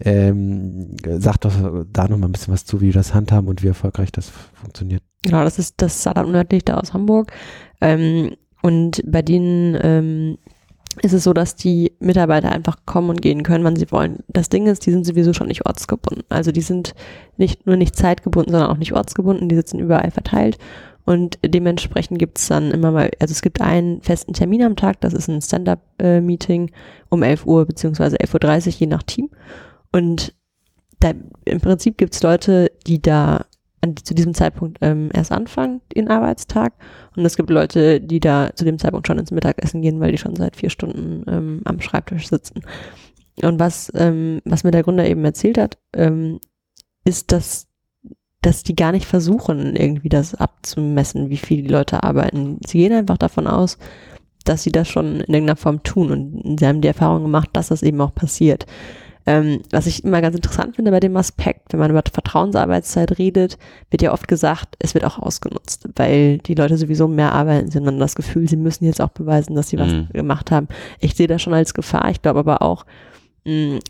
[0.00, 3.62] ähm, sag doch da noch mal ein bisschen was zu, wie wir das handhaben und
[3.62, 5.02] wie erfolgreich das funktioniert.
[5.22, 7.32] Genau, das ist das Startup nördlich da aus Hamburg.
[7.80, 10.38] Ähm, und bei denen ähm,
[11.02, 14.18] ist es so, dass die Mitarbeiter einfach kommen und gehen können, wann sie wollen.
[14.28, 16.24] Das Ding ist, die sind sowieso schon nicht ortsgebunden.
[16.28, 16.94] Also die sind
[17.36, 19.48] nicht nur nicht zeitgebunden, sondern auch nicht ortsgebunden.
[19.48, 20.58] Die sitzen überall verteilt.
[21.04, 25.00] Und dementsprechend gibt es dann immer mal, also es gibt einen festen Termin am Tag,
[25.02, 26.70] das ist ein Stand-up-Meeting
[27.10, 29.28] um 11 Uhr beziehungsweise 11.30 Uhr, je nach Team.
[29.92, 30.34] Und
[31.00, 31.12] da,
[31.44, 33.44] im Prinzip gibt es Leute, die da
[33.96, 36.72] zu diesem Zeitpunkt ähm, erst anfangen, den Arbeitstag.
[37.16, 40.18] Und es gibt Leute, die da zu dem Zeitpunkt schon ins Mittagessen gehen, weil die
[40.18, 42.62] schon seit vier Stunden ähm, am Schreibtisch sitzen.
[43.42, 46.40] Und was, ähm, was mir der Gründer eben erzählt hat, ähm,
[47.04, 47.66] ist, dass,
[48.42, 52.58] dass die gar nicht versuchen, irgendwie das abzumessen, wie viel die Leute arbeiten.
[52.66, 53.78] Sie gehen einfach davon aus,
[54.44, 56.10] dass sie das schon in irgendeiner Form tun.
[56.10, 58.66] Und sie haben die Erfahrung gemacht, dass das eben auch passiert.
[59.26, 63.56] Ähm, was ich immer ganz interessant finde bei dem Aspekt, wenn man über Vertrauensarbeitszeit redet,
[63.90, 67.78] wird ja oft gesagt, es wird auch ausgenutzt, weil die Leute sowieso mehr arbeiten, sie
[67.78, 70.08] haben dann das Gefühl, sie müssen jetzt auch beweisen, dass sie was Mhm.
[70.12, 70.68] gemacht haben.
[71.00, 72.10] Ich sehe das schon als Gefahr.
[72.10, 72.84] Ich glaube aber auch,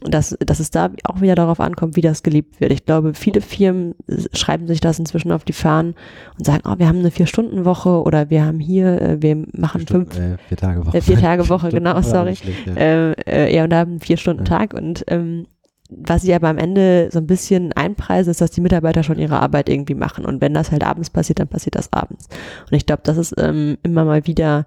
[0.01, 2.73] dass, dass es da auch wieder darauf ankommt, wie das gelebt wird.
[2.73, 3.95] Ich glaube, viele Firmen
[4.33, 5.95] schreiben sich das inzwischen auf die Fahnen
[6.37, 10.13] und sagen, oh, wir haben eine Vier-Stunden-Woche oder wir haben hier, äh, wir machen fünf,
[10.13, 10.97] Stunden, äh, vier Tage Woche.
[10.97, 12.35] äh, vier Tage Woche, Stunden, genau, sorry.
[12.35, 12.75] schlecht, ja.
[12.75, 15.47] äh, äh, ja, und da haben vier Stunden Tag und ähm,
[15.91, 19.39] was sie aber am Ende so ein bisschen einpreisen, ist, dass die Mitarbeiter schon ihre
[19.39, 20.25] Arbeit irgendwie machen.
[20.25, 22.27] Und wenn das halt abends passiert, dann passiert das abends.
[22.69, 24.67] Und ich glaube, das ist ähm, immer mal wieder,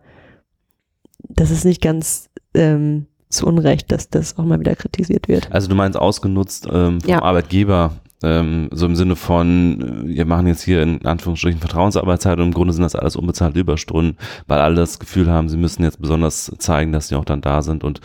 [1.28, 5.52] das ist nicht ganz ähm, zu Unrecht, dass das auch mal wieder kritisiert wird.
[5.52, 7.22] Also du meinst ausgenutzt ähm, vom Ja.
[7.22, 7.92] Arbeitgeber,
[8.24, 12.54] ähm, so im Sinne von, äh, wir machen jetzt hier in Anführungsstrichen Vertrauensarbeitszeit und im
[12.54, 16.52] Grunde sind das alles unbezahlte Überstunden, weil alle das Gefühl haben, sie müssen jetzt besonders
[16.58, 18.02] zeigen, dass sie auch dann da sind und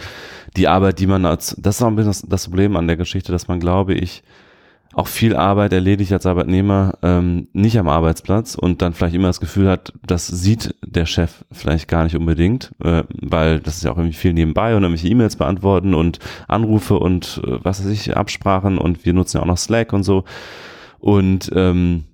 [0.57, 2.97] die Arbeit, die man als, das ist auch ein bisschen das, das Problem an der
[2.97, 4.23] Geschichte, dass man, glaube ich,
[4.93, 9.41] auch viel Arbeit erledigt als Arbeitnehmer ähm, nicht am Arbeitsplatz und dann vielleicht immer das
[9.41, 13.93] Gefühl hat, das sieht der Chef vielleicht gar nicht unbedingt, äh, weil das ist ja
[13.93, 18.17] auch irgendwie viel nebenbei und irgendwelche E-Mails beantworten und Anrufe und äh, was weiß ich,
[18.17, 20.25] Absprachen und wir nutzen ja auch noch Slack und so.
[20.99, 22.05] Und ähm,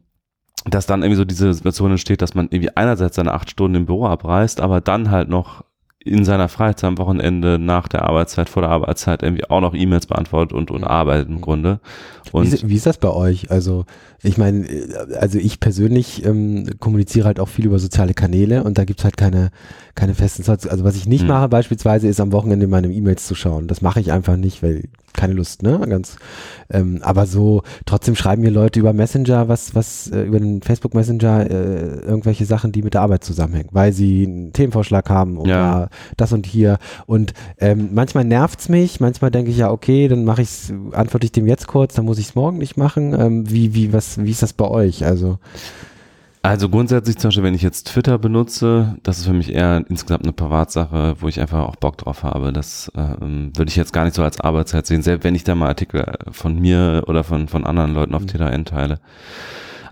[0.64, 3.87] dass dann irgendwie so diese Situation entsteht, dass man irgendwie einerseits seine acht Stunden im
[3.87, 5.64] Büro abreißt, aber dann halt noch
[6.09, 10.07] in seiner Freizeit am Wochenende nach der Arbeitszeit, vor der Arbeitszeit irgendwie auch noch E-Mails
[10.07, 11.81] beantwortet und, und arbeitet im Grunde.
[12.25, 13.51] Wie, Und ist- wie ist das bei euch?
[13.51, 13.85] Also
[14.23, 18.79] ich meine, äh, also ich persönlich ähm, kommuniziere halt auch viel über soziale Kanäle und
[18.79, 19.51] da gibt's halt keine,
[19.94, 20.66] keine festen Slots.
[20.66, 21.29] Also was ich nicht Hm.
[21.29, 23.68] mache beispielsweise ist am Wochenende meine E-Mails zu schauen.
[23.68, 25.81] Das mache ich einfach nicht, weil keine Lust, ne?
[25.88, 26.16] Ganz,
[26.71, 30.94] ähm, aber so, trotzdem schreiben mir Leute über Messenger, was, was, äh, über den Facebook
[30.94, 35.49] Messenger, äh, irgendwelche Sachen, die mit der Arbeit zusammenhängen, weil sie einen Themenvorschlag haben oder
[35.51, 35.88] Ja.
[36.16, 36.79] das und hier.
[37.07, 41.33] Und ähm, manchmal nervt's mich, manchmal denke ich ja, okay, dann mache ich's, antworte ich
[41.33, 43.14] dem jetzt kurz, dann muss ich's morgen nicht machen.
[43.18, 45.05] Ähm, wie, wie, was, wie ist das bei euch?
[45.05, 45.38] Also,
[46.42, 50.22] Also grundsätzlich zum Beispiel, wenn ich jetzt Twitter benutze, das ist für mich eher insgesamt
[50.22, 52.53] eine Privatsache, wo ich einfach auch Bock drauf habe.
[52.53, 55.55] Das ähm, würde ich jetzt gar nicht so als Arbeitszeit sehen, selbst wenn ich da
[55.55, 59.01] mal Artikel von mir oder von, von anderen Leuten auf T3N teile.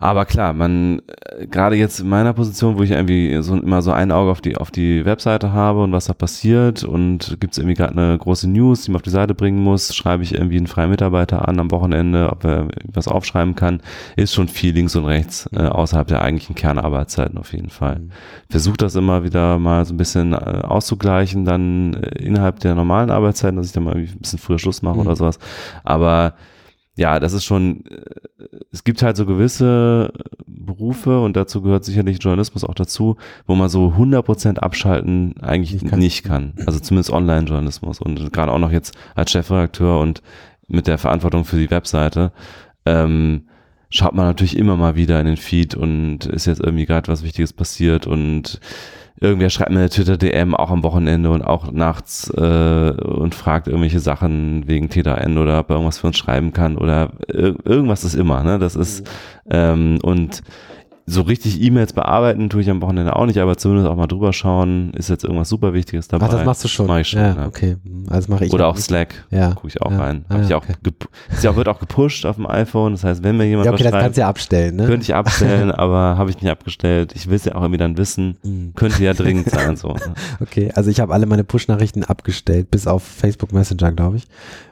[0.00, 1.00] Aber klar, man,
[1.38, 4.40] äh, gerade jetzt in meiner Position, wo ich irgendwie so immer so ein Auge auf
[4.40, 8.18] die, auf die Webseite habe und was da passiert und gibt es irgendwie gerade eine
[8.18, 11.48] große News, die man auf die Seite bringen muss, schreibe ich irgendwie einen freien Mitarbeiter
[11.48, 13.80] an am Wochenende, ob er was aufschreiben kann,
[14.16, 18.00] ist schon viel links und rechts äh, außerhalb der eigentlichen Kernarbeitszeiten auf jeden Fall.
[18.50, 23.10] Versuche das immer wieder mal so ein bisschen äh, auszugleichen, dann äh, innerhalb der normalen
[23.10, 25.00] Arbeitszeiten, dass ich dann mal ein bisschen früher Schluss mache Mhm.
[25.02, 25.38] oder sowas.
[25.84, 26.34] Aber
[26.96, 30.12] ja, das ist schon, äh, es gibt halt so gewisse
[30.46, 35.96] Berufe und dazu gehört sicherlich Journalismus auch dazu, wo man so 100% abschalten eigentlich Nicht
[35.96, 36.54] nicht kann.
[36.56, 36.66] kann.
[36.66, 40.22] Also zumindest Online-Journalismus und gerade auch noch jetzt als Chefredakteur und
[40.68, 42.32] mit der Verantwortung für die Webseite,
[42.86, 43.46] ähm,
[43.90, 47.22] schaut man natürlich immer mal wieder in den Feed und ist jetzt irgendwie gerade was
[47.22, 48.60] Wichtiges passiert und
[49.20, 54.00] irgendwer schreibt mir eine Twitter-DM auch am Wochenende und auch nachts äh, und fragt irgendwelche
[54.00, 58.14] Sachen wegen T3N oder ob er irgendwas für uns schreiben kann oder ir irgendwas ist
[58.14, 58.58] immer, ne?
[58.58, 59.08] Das ist
[59.50, 60.42] ähm, und
[61.08, 64.32] so richtig E-Mails bearbeiten tue ich am Wochenende auch nicht, aber zumindest auch mal drüber
[64.32, 66.26] schauen, ist jetzt irgendwas super Wichtiges dabei.
[66.26, 66.88] ach, das machst du schon.
[66.88, 67.46] Mach ich schon, ja, ja.
[67.46, 67.76] okay.
[68.08, 68.76] Also mache ich Oder auch.
[68.76, 69.50] Slack, Ja.
[69.54, 69.98] gucke ich auch Ja.
[69.98, 70.24] rein.
[70.28, 70.74] Ah, Hab ich auch okay.
[71.30, 73.84] ist ja wird auch gepusht auf dem iPhone, das heißt, wenn mir jemand Ja, okay,
[73.84, 74.86] das kannst du ja abstellen, ne?
[74.86, 77.12] könnte ich abstellen, aber habe ich nicht abgestellt.
[77.14, 78.36] Ich will es ja auch irgendwie dann wissen.
[78.42, 78.72] Mhm.
[78.74, 79.88] Könnte ja dringend sein, so.
[79.92, 80.14] ne?
[80.40, 84.24] Okay, also ich habe alle meine Push-Nachrichten abgestellt, bis auf Facebook Messenger, glaube ich.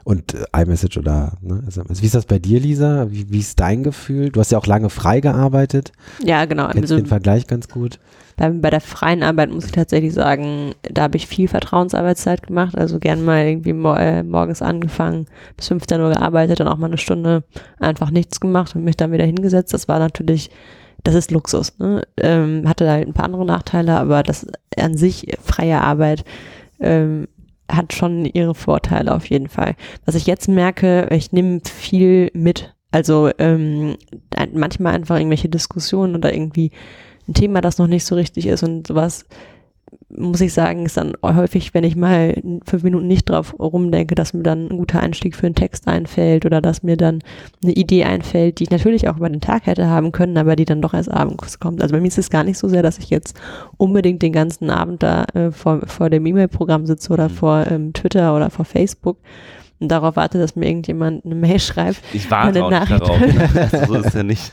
[0.03, 2.01] Und äh, iMessage oder ne, SMS.
[2.01, 3.07] Wie ist das bei dir, Lisa?
[3.09, 4.31] Wie, wie ist dein Gefühl?
[4.31, 5.93] Du hast ja auch lange frei gearbeitet.
[6.25, 6.67] Ja, genau.
[6.67, 7.99] Kennst Also den Vergleich ganz gut.
[8.35, 12.75] bei, bei der freien Arbeit muss ich tatsächlich sagen, da habe ich viel Vertrauensarbeitszeit gemacht.
[12.77, 16.87] Also gern mal irgendwie mor äh, morgens angefangen, bis 15 Uhr gearbeitet, dann auch mal
[16.87, 17.43] eine Stunde
[17.79, 19.73] einfach nichts gemacht und mich dann wieder hingesetzt.
[19.73, 20.49] Das war natürlich,
[21.03, 21.77] das ist Luxus.
[21.77, 22.01] Ne?
[22.17, 26.25] Ähm, hatte halt ein paar andere Nachteile, aber das an sich freie Arbeit
[26.79, 27.27] ähm,
[27.71, 29.75] hat schon ihre Vorteile auf jeden Fall.
[30.05, 32.74] Was ich jetzt merke, ich nehme viel mit.
[32.95, 33.97] Also ähm,
[34.53, 36.71] manchmal einfach irgendwelche Diskussionen oder irgendwie
[37.27, 39.25] ein Thema, das noch nicht so richtig ist und sowas,
[40.07, 44.33] muss ich sagen, ist dann häufig, wenn ich mal fünf Minuten nicht drauf rumdenke, dass
[44.33, 47.19] mir dann ein guter Einstieg für einen Text einfällt oder dass mir dann
[47.61, 50.63] eine Idee einfällt, die ich natürlich auch über den Tag hätte haben können, aber die
[50.63, 51.81] dann doch erst abends kommt.
[51.81, 53.37] Also bei mir ist es gar nicht so sehr, dass ich jetzt
[53.75, 58.33] unbedingt den ganzen Abend da äh, vor, vor dem E-Mail-Programm sitze oder vor ähm, Twitter
[58.33, 59.17] oder vor Facebook
[59.79, 62.01] und darauf warte, dass mir irgendjemand eine Mail schreibt.
[62.13, 63.01] Ich warte auch nicht Nachricht.
[63.01, 63.71] darauf.
[63.73, 64.51] Also, so ist ja nicht.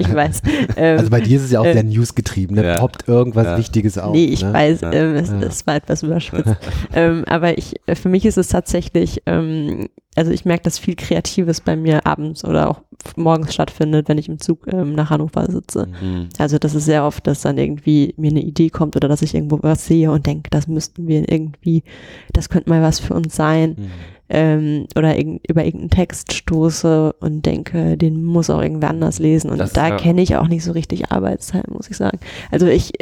[0.00, 0.42] Ich weiß.
[0.76, 2.56] Ähm, Also bei dir ist es ja auch äh, sehr newsgetrieben.
[2.56, 2.64] Ne?
[2.64, 2.74] ja.
[2.76, 3.58] Poppt irgendwas Ja.
[3.58, 4.12] Wichtiges auf.
[4.12, 4.52] Nee, ich ne?
[4.52, 4.92] weiß, Ja.
[4.92, 5.40] ähm, es, Ja.
[5.40, 6.54] es war etwas überspitzt.
[6.94, 10.96] ähm, aber ich, äh, für mich ist es tatsächlich, ähm, also ich merke, dass viel
[10.96, 12.80] Kreatives bei mir abends oder auch
[13.16, 15.86] morgens stattfindet, wenn ich im Zug ähm, nach Hannover sitze.
[16.00, 16.28] Hm.
[16.38, 19.34] Also das ist sehr oft, dass dann irgendwie mir eine Idee kommt oder dass ich
[19.34, 21.84] irgendwo was sehe und denke, das müssten wir irgendwie,
[22.32, 23.76] das könnte mal was für uns sein.
[23.78, 23.90] Mhm.
[24.28, 29.50] Ähm, oder irgend, über irgendeinen Text stoße und denke, den muss auch irgendwer anders lesen.
[29.50, 32.18] Und Das da kenne ich auch nicht so richtig Arbeitszeit, muss ich sagen.
[32.50, 32.92] Also ich,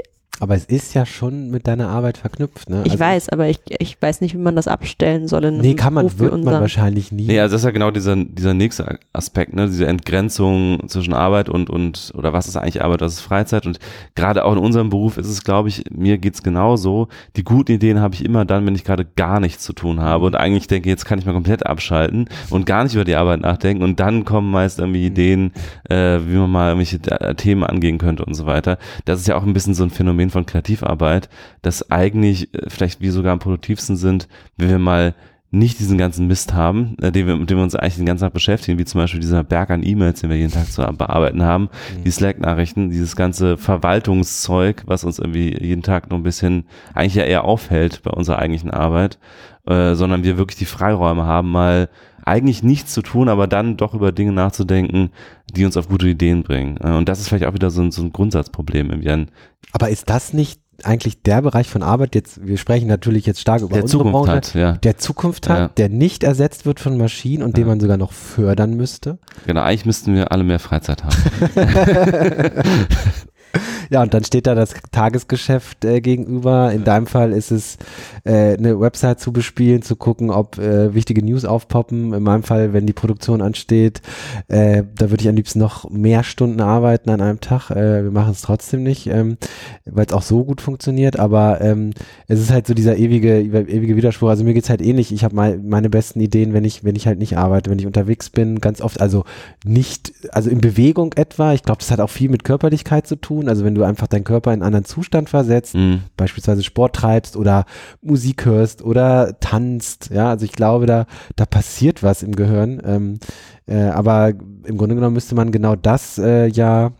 [0.40, 2.68] Aber es ist ja schon mit deiner Arbeit verknüpft.
[2.68, 2.82] Ne?
[2.84, 5.44] Ich also, weiß, aber ich, ich weiß nicht, wie man das abstellen soll.
[5.44, 7.26] In einem Nee, kann man, Beruf wird man wahrscheinlich nie.
[7.26, 9.66] Nee, also das ist ja genau dieser, dieser nächste Aspekt, ne?
[9.68, 13.78] diese Entgrenzung zwischen Arbeit und, und, oder was ist eigentlich Arbeit, was ist Freizeit und
[14.16, 17.08] gerade auch in unserem Beruf ist es, glaube ich, mir geht's genauso.
[17.36, 20.26] Die guten Ideen habe ich immer dann, wenn ich gerade gar nichts zu tun habe
[20.26, 23.40] und eigentlich denke, jetzt kann ich mal komplett abschalten und gar nicht über die Arbeit
[23.40, 25.52] nachdenken und dann kommen meist irgendwie Ideen,
[25.88, 28.78] äh, wie man mal irgendwelche äh, Themen angehen könnte und so weiter.
[29.04, 31.28] Das ist ja auch ein bisschen so ein Phänomen von Kreativarbeit,
[31.62, 35.14] dass eigentlich äh, vielleicht wir sogar am produktivsten sind, wenn wir mal
[35.54, 38.24] nicht diesen ganzen Mist haben, äh, den wir, mit dem wir uns eigentlich den ganzen
[38.24, 41.42] Tag beschäftigen, wie zum Beispiel dieser Berg an E-Mails, den wir jeden Tag zu bearbeiten
[41.42, 41.70] haben,
[42.04, 47.24] die Slack-Nachrichten, dieses ganze Verwaltungszeug, was uns irgendwie jeden Tag noch ein bisschen eigentlich ja
[47.24, 49.18] eher aufhält bei unserer eigentlichen Arbeit,
[49.66, 51.88] äh, sondern wir wirklich die Freiräume haben, mal
[52.24, 55.10] eigentlich nichts zu tun, aber dann doch über Dinge nachzudenken,
[55.54, 56.78] die uns auf gute Ideen bringen.
[56.82, 59.28] Äh, und das ist vielleicht auch wieder so ein, so ein Grundsatzproblem irgendwie an
[59.72, 63.62] Aber ist das nicht eigentlich der Bereich von Arbeit, jetzt, wir sprechen natürlich jetzt stark
[63.62, 64.72] über der unsere Zukunft Branche, hat, ja.
[64.72, 65.68] der Zukunft hat, Ja.
[65.68, 67.68] der nicht ersetzt wird von Maschinen und den Ja.
[67.68, 69.18] man sogar noch fördern müsste?
[69.46, 71.14] Genau, eigentlich müssten wir alle mehr Freizeit haben.
[73.90, 76.72] Ja, und dann steht da das Tagesgeschäft äh, gegenüber.
[76.72, 77.76] In deinem Fall ist es
[78.24, 82.12] äh, eine Website zu bespielen, zu gucken, ob äh, wichtige News aufpoppen.
[82.12, 84.00] In meinem Fall, wenn die Produktion ansteht,
[84.48, 87.70] äh, da würde ich am liebsten noch mehr Stunden arbeiten an einem Tag.
[87.70, 89.36] Äh, wir machen es trotzdem nicht, ähm,
[89.84, 91.18] weil es auch so gut funktioniert.
[91.18, 91.90] Aber ähm,
[92.26, 94.28] es ist halt so dieser ewige, ewige Widerspruch.
[94.30, 95.12] Also mir geht's halt ähnlich.
[95.12, 98.30] Ich habe meine besten Ideen, wenn ich, wenn ich halt nicht arbeite, wenn ich unterwegs
[98.30, 99.24] bin, ganz oft, also
[99.64, 101.52] nicht, also in Bewegung etwa.
[101.52, 103.43] Ich glaube, das hat auch viel mit Körperlichkeit zu tun.
[103.48, 106.00] Also wenn du einfach deinen Körper in einen anderen Zustand versetzt, Mhm.
[106.16, 107.64] beispielsweise Sport treibst oder
[108.02, 110.10] Musik hörst oder tanzt.
[110.12, 112.80] Ja, also ich glaube, da, da passiert was im Gehirn.
[112.84, 113.18] Ähm,
[113.66, 116.92] äh, aber im Grunde genommen müsste man genau das äh, ja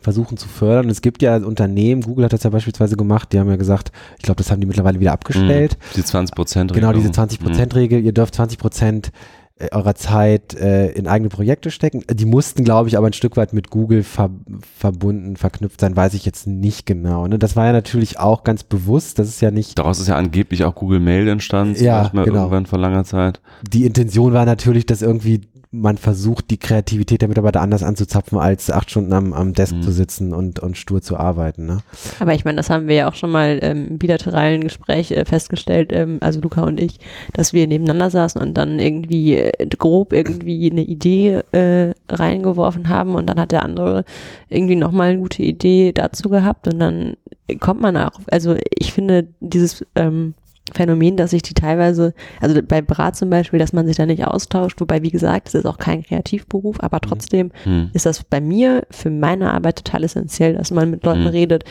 [0.00, 0.86] versuchen zu fördern.
[0.86, 3.92] Und es gibt ja Unternehmen, Google hat das ja beispielsweise gemacht, die haben ja gesagt,
[4.16, 5.76] ich glaube, das haben die mittlerweile wieder abgestellt.
[5.94, 6.72] Die 20 Prozent.
[6.72, 9.12] Genau, diese 20%-Regel, ihr dürft 20 Prozent
[9.70, 12.02] eurer Zeit äh, in eigene Projekte stecken.
[12.10, 14.30] Die mussten, glaube ich, aber ein Stück weit mit Google ver
[14.76, 17.26] verbunden, verknüpft sein, weiß ich jetzt nicht genau.
[17.28, 17.38] Ne?
[17.38, 20.64] Das war ja natürlich auch ganz bewusst, das ist ja nicht, Daraus ist ja angeblich
[20.64, 22.24] auch Google Mail entstanden, Ja, genau.
[22.24, 23.40] irgendwann vor langer Zeit.
[23.68, 25.42] die Intention war natürlich, dass irgendwie
[25.74, 29.82] man versucht, die Kreativität der Mitarbeiter anders anzuzapfen, als acht Stunden am, am Desk Mhm.
[29.82, 31.64] zu sitzen und, und stur zu arbeiten.
[31.64, 31.78] Ne?
[32.20, 35.24] Aber ich meine, das haben wir ja auch schon mal ähm, im bilateralen Gespräch äh,
[35.24, 37.00] festgestellt, ähm, also Luca und ich,
[37.32, 43.14] dass wir nebeneinander saßen und dann irgendwie äh, grob irgendwie eine Idee äh, reingeworfen haben
[43.14, 44.04] und dann hat der andere
[44.50, 47.16] irgendwie nochmal eine gute Idee dazu gehabt und dann
[47.60, 50.34] kommt man auch, also ich finde dieses ähm,
[50.74, 54.26] Phänomen, dass sich die teilweise, also bei Brat zum Beispiel, dass man sich da nicht
[54.26, 57.90] austauscht, wobei, wie gesagt, es ist auch kein Kreativberuf, aber trotzdem Hm.
[57.92, 61.26] ist das bei mir für meine Arbeit total essentiell, dass man mit Leuten Mhm.
[61.28, 61.64] redet,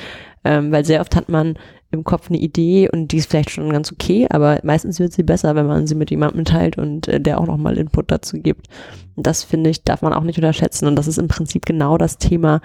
[0.43, 1.55] ähm, weil sehr oft hat man
[1.91, 5.23] im Kopf eine Idee und die ist vielleicht schon ganz okay, aber meistens wird sie
[5.23, 8.67] besser, wenn man sie mit jemandem teilt und äh, der auch nochmal Input dazu gibt.
[9.17, 11.97] Und das finde ich, darf man auch nicht unterschätzen und das ist im Prinzip genau
[11.97, 12.61] das Thema,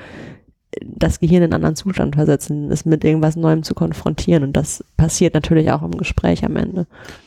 [0.83, 4.85] das Gehirn in einen anderen Zustand versetzen, es mit irgendwas Neuem zu konfrontieren und das
[4.97, 6.87] passiert natürlich auch im Gespräch am Ende.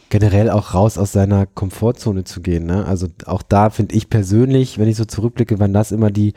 [0.09, 2.65] Generell auch raus aus seiner Komfortzone zu gehen.
[2.65, 2.85] Ne?
[2.85, 6.33] Also auch da finde ich persönlich, wenn ich so zurückblicke, waren das immer die,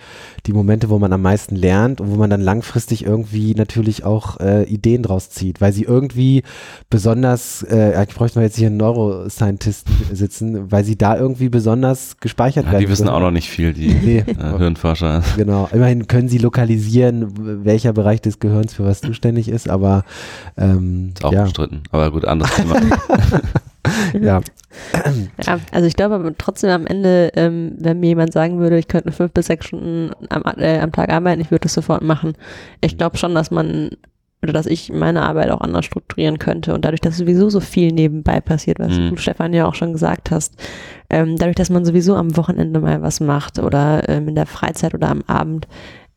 [0.46, 4.38] die Momente, wo man am meisten lernt und wo man dann langfristig irgendwie natürlich auch
[4.40, 6.42] äh, Ideen draus zieht, weil sie irgendwie
[6.90, 12.18] besonders, äh, ich bräuchte mal jetzt hier einen Neuroscientisten sitzen, weil sie da irgendwie besonders
[12.20, 12.84] gespeichert Ja, werden.
[12.84, 13.16] die wissen können.
[13.16, 14.18] auch noch nicht viel, die Nee.
[14.18, 15.22] äh, Hirnforscher.
[15.36, 20.04] Genau, immerhin können sie lokalisieren, welcher Bereich des Gehirns für was zuständig ist, aber
[20.56, 21.82] ähm, Ist auch ja, umstritten.
[21.90, 22.76] Aber gut, anderes Thema.
[24.20, 24.40] ja,
[25.46, 28.88] Ja, also ich glaube aber trotzdem am Ende, ähm, wenn mir jemand sagen würde, ich
[28.88, 32.34] könnte fünf bis sechs Stunden am, äh, am Tag arbeiten, ich würde das sofort machen.
[32.80, 33.90] Ich glaube schon, dass man
[34.42, 37.92] oder dass ich meine Arbeit auch anders strukturieren könnte und dadurch, dass sowieso so viel
[37.92, 39.10] nebenbei passiert, was Mhm.
[39.10, 40.54] du Stefan ja auch schon gesagt hast,
[41.10, 44.94] ähm, dadurch, dass man sowieso am Wochenende mal was macht oder ähm, in der Freizeit
[44.94, 45.68] oder am Abend,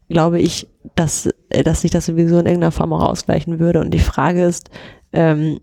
[0.09, 3.79] glaube ich, dass, äh, dass sich das sowieso in irgendeiner Form auch ausgleichen würde.
[3.79, 4.71] Und die Frage ist,
[5.13, 5.59] ähm,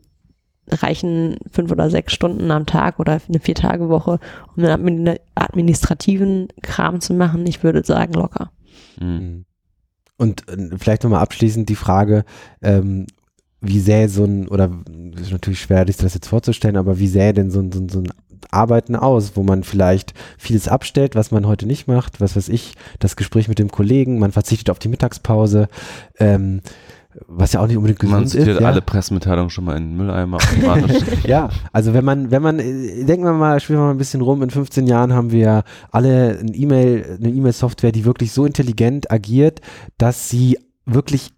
[0.69, 4.21] reichen fünf oder sechs Stunden am Tag oder eine Vier-Tage-Woche,
[4.57, 7.47] um einen admin administrativen Kram zu machen?
[7.47, 8.51] Ich würde sagen, locker.
[8.99, 9.45] Hm.
[10.17, 12.25] Und äh, vielleicht nochmal abschließend die Frage,
[12.63, 13.07] ähm,
[13.61, 14.71] wie sähe so ein, oder
[15.21, 17.89] ist natürlich schwer, sich das jetzt vorzustellen, aber wie sähe denn so ein, so ein,
[17.89, 18.13] so ein
[18.51, 22.75] Arbeiten aus, wo man vielleicht vieles abstellt, was man heute nicht macht, was weiß ich,
[22.99, 25.69] das Gespräch mit dem Kollegen, man verzichtet auf die Mittagspause,
[26.19, 26.61] ähm,
[27.27, 28.33] was ja auch nicht unbedingt gesund Man ist.
[28.33, 28.67] sortiert ja.
[28.67, 31.03] alle Pressemitteilungen schon mal in den Mülleimer automatisch.
[31.27, 34.21] Ja, also wenn man, wenn man, äh, denken wir mal, spielen wir mal ein bisschen
[34.23, 39.11] rum, in 15 Jahren haben wir alle ein E-Mail, eine E-Mail-Software, die wirklich so intelligent
[39.11, 39.61] agiert,
[39.99, 41.33] dass sie wirklich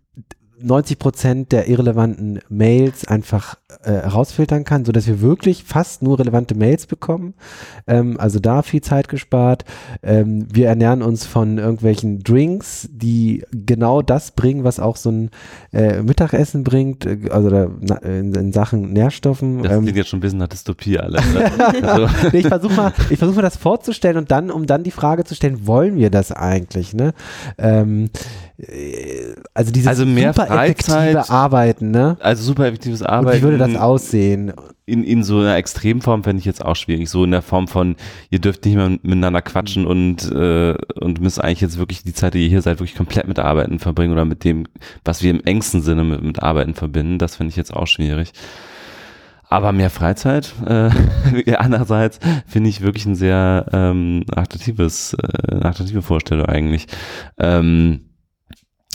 [0.61, 6.55] 90 Prozent der irrelevanten Mails einfach äh, herausfiltern kann, sodass wir wirklich fast nur relevante
[6.55, 7.35] Mails bekommen.
[7.87, 9.65] Ähm, also da viel Zeit gespart.
[10.03, 15.31] Ähm, wir ernähren uns von irgendwelchen Drinks, die genau das bringen, was auch so ein
[15.73, 19.63] äh, Mittagessen bringt, äh, also da, na, in, in Sachen Nährstoffen.
[19.63, 21.23] Das Ähm, klingt jetzt schon ein bisschen nach Dystopie alles.
[21.83, 24.91] Also, nee, ich versuche mal, ich versuche mal das vorzustellen und dann, um dann die
[24.91, 26.95] Frage zu stellen, wollen wir das eigentlich?
[26.95, 27.13] Ne?
[27.59, 28.11] Ähm,
[28.59, 32.17] äh, also dieses Also mehr super effektive Freizeit, Arbeiten, ne?
[32.21, 33.39] also super effektives Arbeiten.
[33.73, 34.53] Das aussehen?
[34.87, 37.09] in, in so einer Extremform fände ich jetzt auch schwierig.
[37.09, 37.97] So in der Form von,
[38.31, 42.35] ihr dürft nicht mehr miteinander quatschen und, äh, und müsst eigentlich jetzt wirklich die Zeit,
[42.35, 44.67] die ihr hier seid, wirklich komplett mit Arbeiten verbringen oder mit dem,
[45.05, 47.19] was wir im engsten Sinne mit, mit Arbeiten verbinden.
[47.19, 48.33] Das finde ich jetzt auch schwierig.
[49.49, 50.91] Aber mehr Freizeit, äh,
[51.57, 56.89] andererseits finde ich wirklich ein sehr ähm, attraktives, äh, eine attraktive Vorstellung eigentlich.
[57.39, 58.01] Ähm,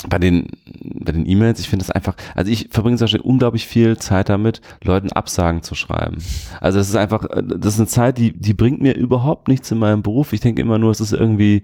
[0.07, 0.47] bei den
[0.81, 4.29] bei den E-Mails, ich finde es einfach, also ich verbringe zum Beispiel unglaublich viel Zeit
[4.29, 6.17] damit, Leuten Absagen zu schreiben.
[6.61, 9.71] Also es ist einfach, äh, das ist eine Zeit, die die bringt mir überhaupt nichts
[9.71, 10.33] in meinem Beruf.
[10.33, 11.63] Ich denke immer nur, es ist irgendwie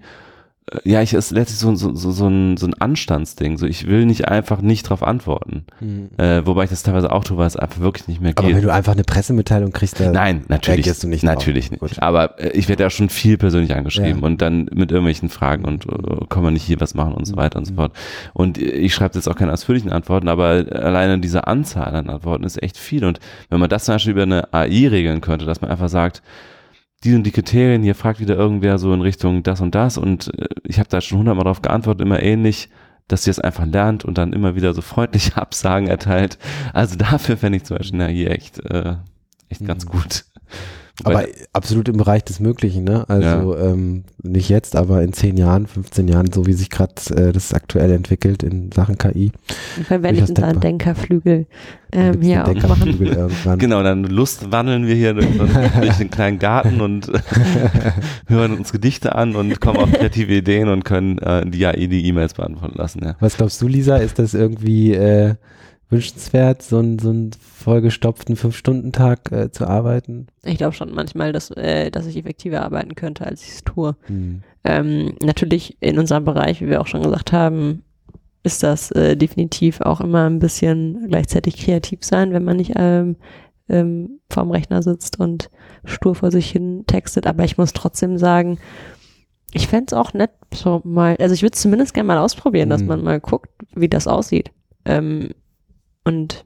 [0.82, 3.56] ja, ich ist letztlich so, so, so, so, ein, so ein Anstandsding.
[3.56, 5.64] So, ich will nicht einfach nicht drauf antworten.
[5.80, 6.10] Mhm.
[6.18, 8.56] Äh, wobei ich das teilweise auch tue, weil es einfach wirklich nicht mehr Aber geht.
[8.56, 10.86] wenn du einfach eine Pressemitteilung kriegst, dann Nein, natürlich.
[10.98, 11.82] du nicht Natürlich drauf.
[11.82, 11.94] nicht.
[11.94, 12.02] Gut.
[12.02, 14.26] Aber äh, ich werde ja schon viel persönlich angeschrieben Ja.
[14.26, 17.36] und dann mit irgendwelchen Fragen und äh, kann man nicht hier was machen und so
[17.36, 17.92] weiter und so fort.
[18.34, 22.42] Und äh, ich schreibe jetzt auch keine ausführlichen Antworten, aber alleine diese Anzahl an Antworten
[22.42, 23.04] ist echt viel.
[23.04, 26.22] Und wenn man das zum Beispiel über eine AI regeln könnte, dass man einfach sagt,
[27.04, 30.32] die und die Kriterien, hier fragt wieder irgendwer so in Richtung das und das und
[30.38, 32.68] äh, ich habe da schon hundertmal drauf geantwortet, immer ähnlich,
[33.08, 36.38] dass sie es einfach lernt und dann immer wieder so freundliche Absagen erteilt.
[36.72, 38.96] Also dafür fände ich zum Beispiel eine AI echt, äh,
[39.48, 39.90] echt ganz Mhm.
[39.90, 40.24] gut.
[41.04, 43.04] Aber absolut im Bereich des Möglichen, ne?
[43.08, 47.32] Also ähm, nicht jetzt, aber in 10 Jahren, 15 Jahren, so wie sich gerade äh,
[47.32, 49.32] das aktuell entwickelt in Sachen KI.
[49.88, 50.60] Wenn wir Durchaus unseren.
[50.60, 51.46] Denkerflügel
[51.90, 52.84] Dann ähm, hier den aufmachen.
[52.84, 53.58] Denkerflügel irgendwann.
[53.58, 55.28] Genau, dann Lust wandeln wir hier durch,
[55.80, 57.12] durch den kleinen Garten und
[58.26, 62.06] hören uns Gedichte an und kommen auf kreative Ideen und können äh, die AI die
[62.06, 63.02] E-Mails beantworten lassen.
[63.04, 63.16] Ja.
[63.20, 63.96] Was glaubst du, Lisa?
[63.98, 65.34] Ist das irgendwie äh,
[65.88, 70.26] wünschenswert, so einen so einen vollgestopften Fünf-Stunden-Tag äh, zu arbeiten?
[70.44, 73.96] Ich glaube schon manchmal, dass, äh, dass ich effektiver arbeiten könnte, als ich es tue.
[74.06, 74.42] Hm.
[74.64, 77.84] Ähm, natürlich in unserem Bereich, wie wir auch schon gesagt haben,
[78.42, 83.16] ist das äh, definitiv auch immer ein bisschen gleichzeitig kreativ sein, wenn man nicht ähm,
[83.68, 85.50] ähm, vorm Rechner sitzt und
[85.84, 87.26] stur vor sich hin textet.
[87.26, 88.58] Aber ich muss trotzdem sagen,
[89.52, 92.88] ich fänd's auch nett, so mal, also ich würde zumindest gerne mal ausprobieren, dass Mhm.
[92.88, 94.50] man mal guckt, wie das aussieht.
[94.84, 95.30] Ähm,
[96.06, 96.44] und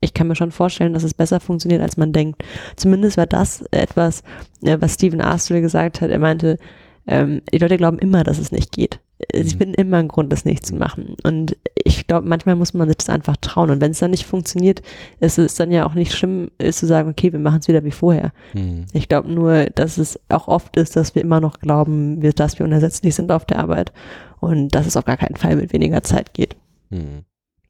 [0.00, 2.42] ich kann mir schon vorstellen, dass es besser funktioniert, als man denkt.
[2.74, 4.24] Zumindest war das etwas,
[4.62, 6.10] äh, was Steven Astle gesagt hat.
[6.10, 6.58] Er meinte,
[7.06, 8.98] ähm, die Leute glauben immer, dass es nicht geht.
[9.32, 9.58] Sie Mhm.
[9.58, 11.14] finden immer einen Grund, das nicht zu machen.
[11.22, 13.70] Und ich glaube, manchmal muss man sich das einfach trauen.
[13.70, 14.82] Und wenn es dann nicht funktioniert,
[15.20, 17.84] ist es dann ja auch nicht schlimm, ist zu sagen, okay, wir machen es wieder
[17.84, 18.32] wie vorher.
[18.52, 18.86] Hm.
[18.92, 22.66] Ich glaube nur, dass es auch oft ist, dass wir immer noch glauben, dass wir
[22.66, 23.92] unersetzlich sind auf der Arbeit.
[24.40, 26.56] Und dass es auf gar keinen Fall mit weniger Zeit geht.
[26.90, 27.22] Hm.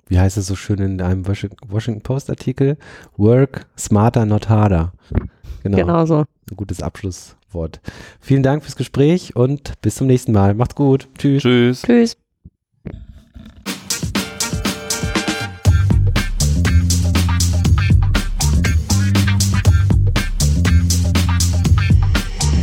[0.09, 2.77] Wie heißt es so schön in einem Washi- Washington Post Artikel?
[3.17, 4.93] Work smarter, not harder.
[5.63, 5.77] Genau.
[5.79, 6.19] Genau so.
[6.51, 7.81] Ein gutes Abschlusswort.
[8.21, 10.55] Vielen Dank fürs Gespräch und bis zum nächsten Mal.
[10.55, 11.09] Macht's gut.
[11.17, 11.43] Tschüss.
[11.43, 11.83] Tschüss.
[11.83, 12.17] Tschüss.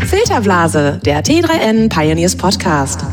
[0.08, 3.04] Filterblase, der T3N Pioneers Podcast.